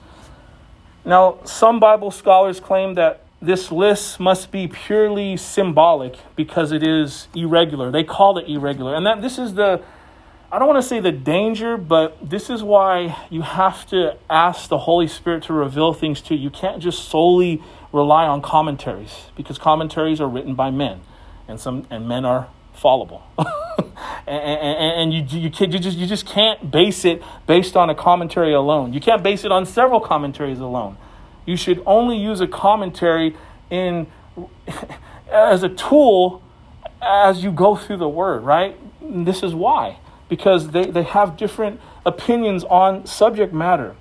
[1.06, 7.30] Now, some Bible scholars claim that this list must be purely symbolic because it is
[7.34, 7.92] irregular.
[7.92, 8.96] They call it irregular.
[8.96, 9.82] And that this is the
[10.52, 14.68] I don't want to say the danger, but this is why you have to ask
[14.68, 16.42] the Holy Spirit to reveal things to you.
[16.42, 17.62] You can't just solely
[17.94, 21.02] rely on commentaries because commentaries are written by men,
[21.48, 22.48] and some and men are
[22.80, 23.24] fallible.
[23.38, 27.96] and, and, and, you, you, you, just, you just can't base it based on a
[27.96, 28.94] commentary alone.
[28.94, 30.98] You can't base it on several commentaries alone.
[31.46, 33.36] You should only use a commentary
[33.70, 34.08] in
[35.32, 36.42] as a tool
[37.02, 38.78] as you go through the word, right?
[39.02, 39.98] And this is why
[40.30, 43.96] because they, they have different opinions on subject matter.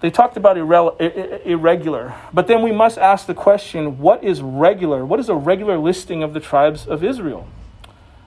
[0.00, 5.04] They talked about irre- irregular, but then we must ask the question what is regular?
[5.04, 7.48] What is a regular listing of the tribes of Israel?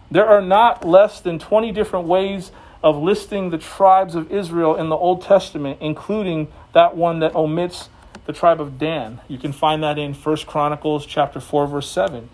[0.10, 2.52] There are not less than 20 different ways
[2.84, 7.90] of listing the tribes of Israel in the Old Testament, including that one that omits
[8.26, 9.22] the tribe of Dan.
[9.30, 12.30] You can find that in 1 Chronicles chapter 4 verse 7.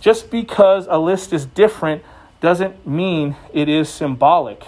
[0.00, 2.02] Just because a list is different
[2.40, 4.64] doesn't mean it is symbolic.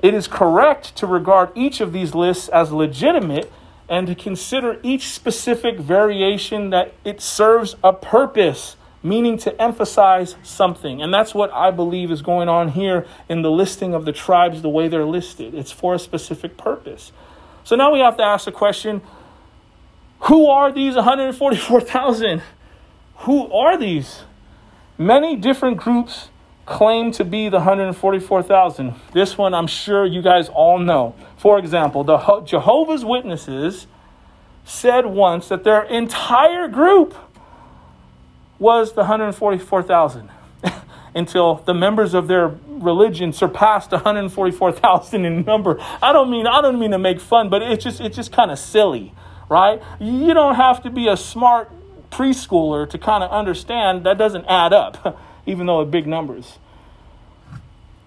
[0.00, 3.50] It is correct to regard each of these lists as legitimate
[3.88, 11.02] and to consider each specific variation that it serves a purpose, meaning to emphasize something.
[11.02, 14.62] And that's what I believe is going on here in the listing of the tribes,
[14.62, 15.54] the way they're listed.
[15.54, 17.12] It's for a specific purpose.
[17.64, 19.02] So now we have to ask the question
[20.22, 22.42] who are these 144,000?
[23.18, 24.22] Who are these?
[24.96, 26.28] Many different groups
[26.68, 28.94] claim to be the 144,000.
[29.12, 31.14] This one I'm sure you guys all know.
[31.36, 33.86] For example, the Jehovah's Witnesses
[34.64, 37.14] said once that their entire group
[38.58, 40.30] was the 144,000
[41.14, 45.80] until the members of their religion surpassed 144,000 in number.
[46.02, 48.50] I don't mean I don't mean to make fun, but it's just it's just kind
[48.50, 49.14] of silly,
[49.48, 49.80] right?
[49.98, 51.72] You don't have to be a smart
[52.10, 55.18] preschooler to kind of understand that doesn't add up.
[55.48, 56.58] even though it's big numbers.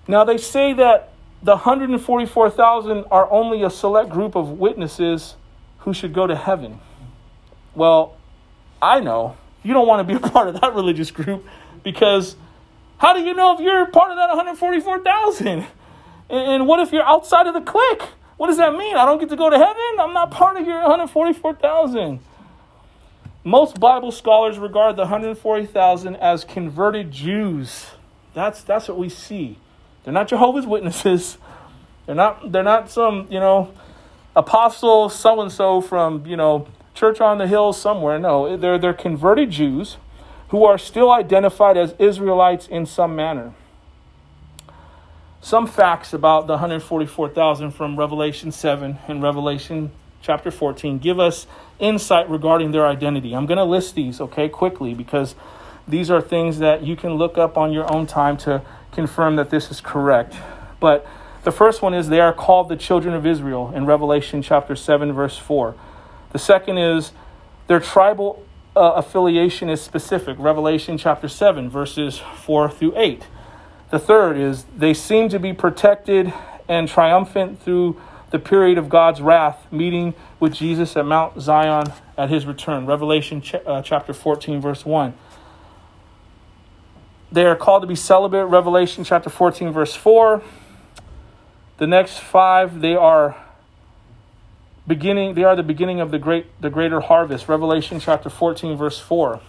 [0.07, 1.11] Now, they say that
[1.41, 5.35] the 144,000 are only a select group of witnesses
[5.79, 6.79] who should go to heaven.
[7.73, 8.15] Well,
[8.79, 11.45] I know you don't want to be a part of that religious group
[11.83, 12.35] because
[12.99, 15.65] how do you know if you're part of that 144,000?
[16.29, 18.03] And what if you're outside of the clique?
[18.37, 18.95] What does that mean?
[18.95, 19.99] I don't get to go to heaven?
[19.99, 22.19] I'm not part of your 144,000.
[23.43, 27.87] Most Bible scholars regard the 140,000 as converted Jews.
[28.33, 29.57] That's, that's what we see.
[30.03, 31.37] They're not Jehovah's Witnesses.
[32.05, 33.73] They're not, they're not some, you know,
[34.35, 38.19] apostle so and so from, you know, church on the hill somewhere.
[38.19, 39.97] No, they're, they're converted Jews
[40.49, 43.53] who are still identified as Israelites in some manner.
[45.41, 49.91] Some facts about the 144,000 from Revelation 7 and Revelation
[50.21, 51.47] chapter 14 give us
[51.79, 53.33] insight regarding their identity.
[53.33, 55.35] I'm going to list these, okay, quickly because
[55.87, 58.61] these are things that you can look up on your own time to
[58.91, 60.35] confirm that this is correct.
[60.79, 61.07] But
[61.43, 65.11] the first one is they are called the children of Israel in Revelation chapter 7,
[65.11, 65.75] verse 4.
[66.31, 67.11] The second is
[67.67, 68.45] their tribal
[68.75, 73.23] uh, affiliation is specific, Revelation chapter 7, verses 4 through 8.
[73.89, 76.31] The third is they seem to be protected
[76.69, 77.99] and triumphant through
[78.31, 82.85] the period of God's wrath, meeting with Jesus at Mount Zion at his return.
[82.85, 85.13] Revelation ch- uh, chapter 14, verse 1.
[87.31, 88.47] They are called to be celibate.
[88.47, 90.41] Revelation chapter 14, verse 4.
[91.77, 93.35] The next five, they are
[94.85, 97.47] beginning, they are the beginning of the great the greater harvest.
[97.47, 99.39] Revelation chapter 14, verse 4.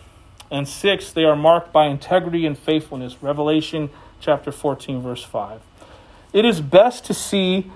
[0.51, 3.23] And six, they are marked by integrity and faithfulness.
[3.23, 5.61] Revelation chapter 14, verse 5.
[6.33, 7.71] It is best to see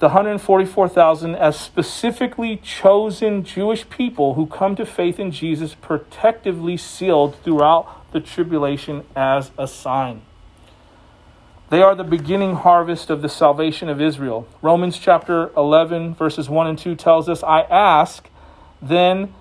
[0.00, 7.36] the 144,000 as specifically chosen Jewish people who come to faith in Jesus, protectively sealed
[7.42, 10.22] throughout the tribulation as a sign.
[11.68, 14.48] They are the beginning harvest of the salvation of Israel.
[14.62, 18.28] Romans chapter 11, verses 1 and 2 tells us, I ask,
[18.80, 19.34] then,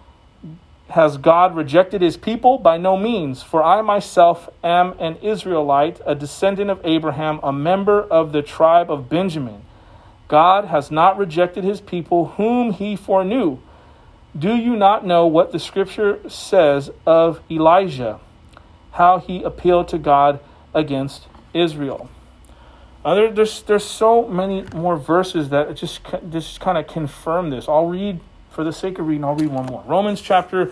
[0.89, 2.57] has God rejected his people?
[2.57, 8.01] By no means, for I myself am an Israelite, a descendant of Abraham, a member
[8.01, 9.61] of the tribe of Benjamin.
[10.29, 13.57] God has not rejected his people whom he foreknew.
[14.37, 18.19] Do you not know what the scripture says of Elijah,
[18.91, 20.39] how he appealed to God
[20.73, 22.09] against Israel?
[23.03, 27.67] Uh, there, there's, there's so many more verses that just, just kind of confirm this.
[27.67, 28.19] I'll read,
[28.51, 29.83] for the sake of reading, I'll read one more.
[29.87, 30.71] Romans chapter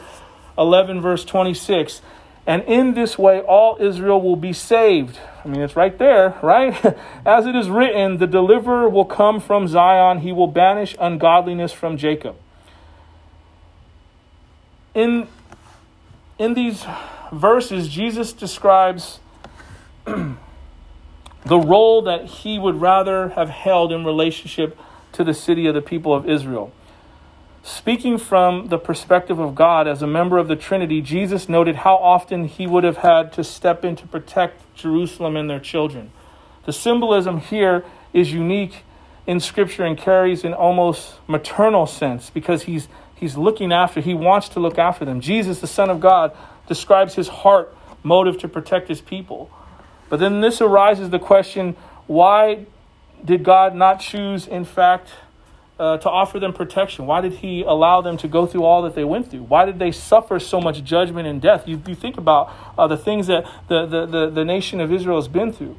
[0.55, 2.01] 11, verse 26.
[2.47, 5.19] And in this way, all Israel will be saved.
[5.43, 6.73] I mean, it's right there, right?
[7.25, 11.97] As it is written, the deliverer will come from Zion, he will banish ungodliness from
[11.97, 12.37] Jacob.
[14.95, 15.27] In,
[16.39, 16.85] in these
[17.33, 19.19] verses, Jesus describes
[20.05, 20.37] the
[21.45, 24.79] role that he would rather have held in relationship
[25.11, 26.71] to the city of the people of Israel.
[27.67, 31.97] Speaking from the perspective of God as a member of the Trinity, Jesus noted how
[31.97, 36.11] often he would have had to step in to protect Jerusalem and their children.
[36.65, 38.85] The symbolism here is unique
[39.27, 44.47] in Scripture and carries an almost maternal sense because he's, he's looking after, he wants
[44.49, 45.19] to look after them.
[45.19, 46.31] Jesus, the Son of God,
[46.69, 49.51] describes his heart motive to protect his people.
[50.07, 51.75] But then this arises the question
[52.07, 52.65] why
[53.25, 55.09] did God not choose, in fact,
[55.79, 57.05] uh, to offer them protection?
[57.05, 59.43] Why did He allow them to go through all that they went through?
[59.43, 61.67] Why did they suffer so much judgment and death?
[61.67, 65.17] You, you think about uh, the things that the, the, the, the nation of Israel
[65.17, 65.77] has been through.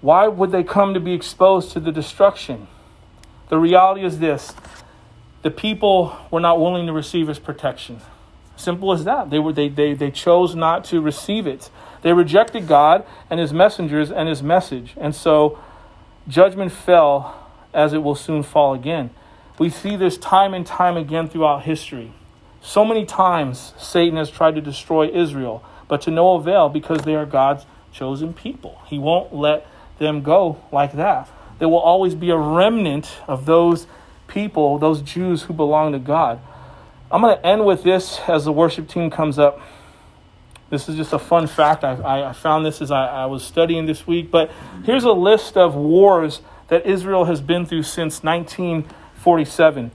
[0.00, 2.68] Why would they come to be exposed to the destruction?
[3.48, 4.54] The reality is this
[5.42, 8.00] the people were not willing to receive His protection.
[8.60, 9.30] Simple as that.
[9.30, 11.70] They, were, they, they, they chose not to receive it.
[12.02, 14.94] They rejected God and his messengers and his message.
[14.98, 15.58] And so
[16.28, 17.39] judgment fell
[17.72, 19.10] as it will soon fall again.
[19.58, 22.12] We see this time and time again throughout history.
[22.62, 27.14] So many times Satan has tried to destroy Israel, but to no avail because they
[27.14, 28.80] are God's chosen people.
[28.86, 29.66] He won't let
[29.98, 31.28] them go like that.
[31.58, 33.86] There will always be a remnant of those
[34.26, 36.40] people, those Jews who belong to God.
[37.10, 39.60] I'm going to end with this as the worship team comes up.
[40.70, 41.82] This is just a fun fact.
[41.82, 44.30] I, I found this as I, I was studying this week.
[44.30, 44.50] But
[44.84, 46.40] here's a list of wars
[46.70, 49.90] that Israel has been through since 1947.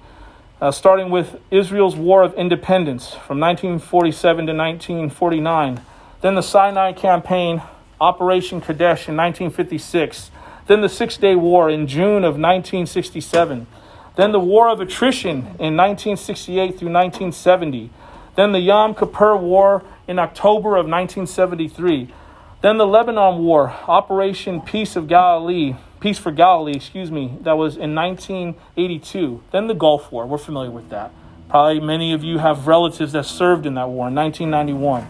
[0.62, 5.82] Uh, starting with Israel's War of Independence from 1947 to 1949.
[6.22, 7.62] Then the Sinai Campaign,
[8.00, 10.32] Operation Kadesh in 1956.
[10.68, 13.68] Then the Six Day War in June of 1967.
[14.16, 17.90] Then the War of Attrition in 1968 through 1970.
[18.36, 22.14] Then the Yom Kippur War in October of 1973.
[22.62, 27.78] Then the Lebanon War, Operation Peace of Galilee, Peace for Galilee, excuse me, that was
[27.78, 29.41] in 1982.
[29.49, 31.12] Then the Gulf War, we're familiar with that.
[31.49, 35.08] Probably many of you have relatives that served in that war in 1991.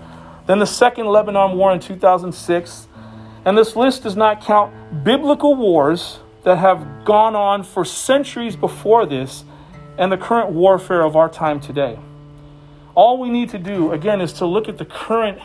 [0.47, 2.87] Then the Second Lebanon War in 2006.
[3.43, 9.05] And this list does not count biblical wars that have gone on for centuries before
[9.05, 9.43] this
[9.97, 11.99] and the current warfare of our time today.
[12.95, 15.39] All we need to do, again, is to look at the current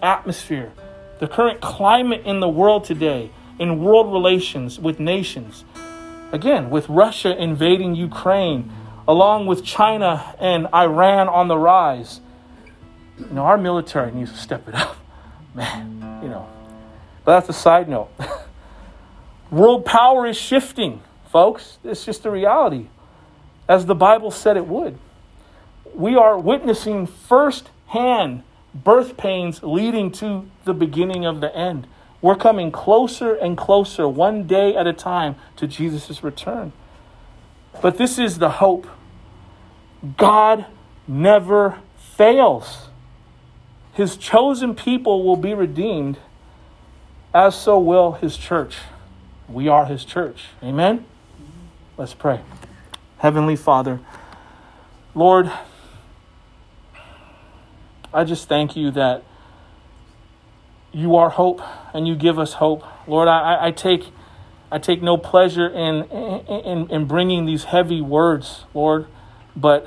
[0.00, 0.72] atmosphere,
[1.18, 5.64] the current climate in the world today, in world relations with nations.
[6.32, 8.72] Again, with Russia invading Ukraine,
[9.06, 12.20] along with China and Iran on the rise.
[13.18, 14.96] You know, our military needs to step it up.
[15.54, 16.48] Man, you know.
[17.24, 18.10] But that's a side note.
[19.50, 21.00] World power is shifting,
[21.30, 21.78] folks.
[21.84, 22.88] It's just a reality,
[23.68, 24.98] as the Bible said it would.
[25.94, 28.42] We are witnessing firsthand
[28.74, 31.86] birth pains leading to the beginning of the end.
[32.24, 36.72] We're coming closer and closer, one day at a time, to Jesus' return.
[37.82, 38.86] But this is the hope
[40.16, 40.64] God
[41.06, 42.88] never fails.
[43.92, 46.16] His chosen people will be redeemed,
[47.34, 48.76] as so will his church.
[49.46, 50.44] We are his church.
[50.62, 51.04] Amen?
[51.98, 52.40] Let's pray.
[53.18, 54.00] Heavenly Father,
[55.14, 55.52] Lord,
[58.14, 59.24] I just thank you that
[60.94, 61.60] you are hope
[61.92, 62.84] and you give us hope.
[63.06, 64.12] Lord, I, I take
[64.72, 69.06] I take no pleasure in, in, in bringing these heavy words, Lord,
[69.54, 69.86] but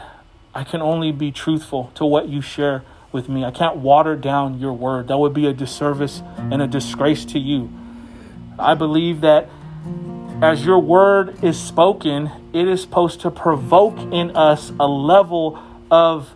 [0.55, 3.43] I can only be truthful to what you share with me.
[3.43, 5.09] I can't water down your word.
[5.09, 7.69] That would be a disservice and a disgrace to you.
[8.57, 9.49] I believe that
[10.41, 15.59] as your word is spoken, it is supposed to provoke in us a level
[15.91, 16.33] of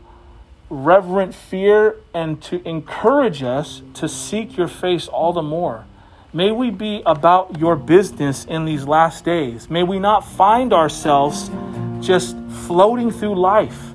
[0.72, 5.86] reverent fear and to encourage us to seek your face all the more.
[6.34, 9.70] May we be about your business in these last days.
[9.70, 11.52] May we not find ourselves
[12.00, 13.94] just floating through life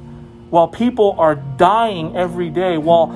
[0.51, 3.07] while people are dying every day, while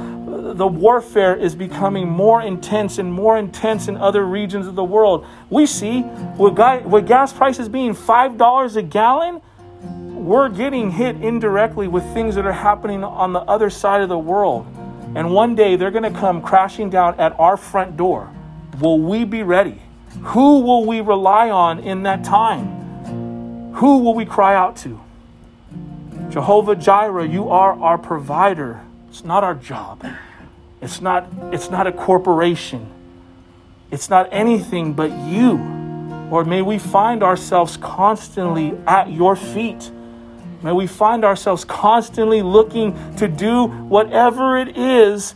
[0.54, 5.26] the warfare is becoming more intense and more intense in other regions of the world.
[5.50, 6.02] We see
[6.38, 9.42] with, gas prices being $5 a gallon,
[10.30, 14.16] we're getting hit indirectly with things that are happening on the other side of the
[14.16, 14.64] world.
[15.16, 18.30] And one day they're going to come crashing down at our front door.
[18.78, 19.82] Will we be ready?
[20.22, 23.72] Who will we rely on in that time?
[23.74, 25.00] Who will we cry out to?
[26.28, 28.82] Jehovah Jireh, you are our provider.
[29.08, 30.06] It's not our job.
[30.80, 32.86] It's not, it's not a corporation.
[33.90, 35.54] It's not anything but you.
[36.30, 39.90] Lord, may we find ourselves constantly at your feet.
[40.62, 45.34] May we find ourselves constantly looking to do whatever it is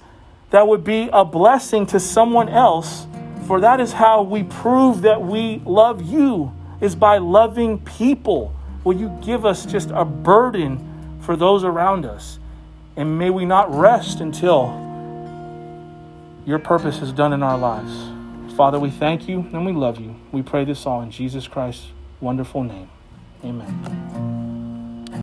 [0.51, 3.07] that would be a blessing to someone else.
[3.47, 8.55] For that is how we prove that we love you, is by loving people.
[8.85, 12.39] Will you give us just a burden for those around us?
[12.97, 14.81] And may we not rest until
[16.47, 17.93] your purpose is done in our lives.
[18.55, 20.15] Father, we thank you and we love you.
[20.31, 21.89] We pray this all in Jesus Christ's
[22.21, 22.89] wonderful name.
[23.45, 24.34] Amen.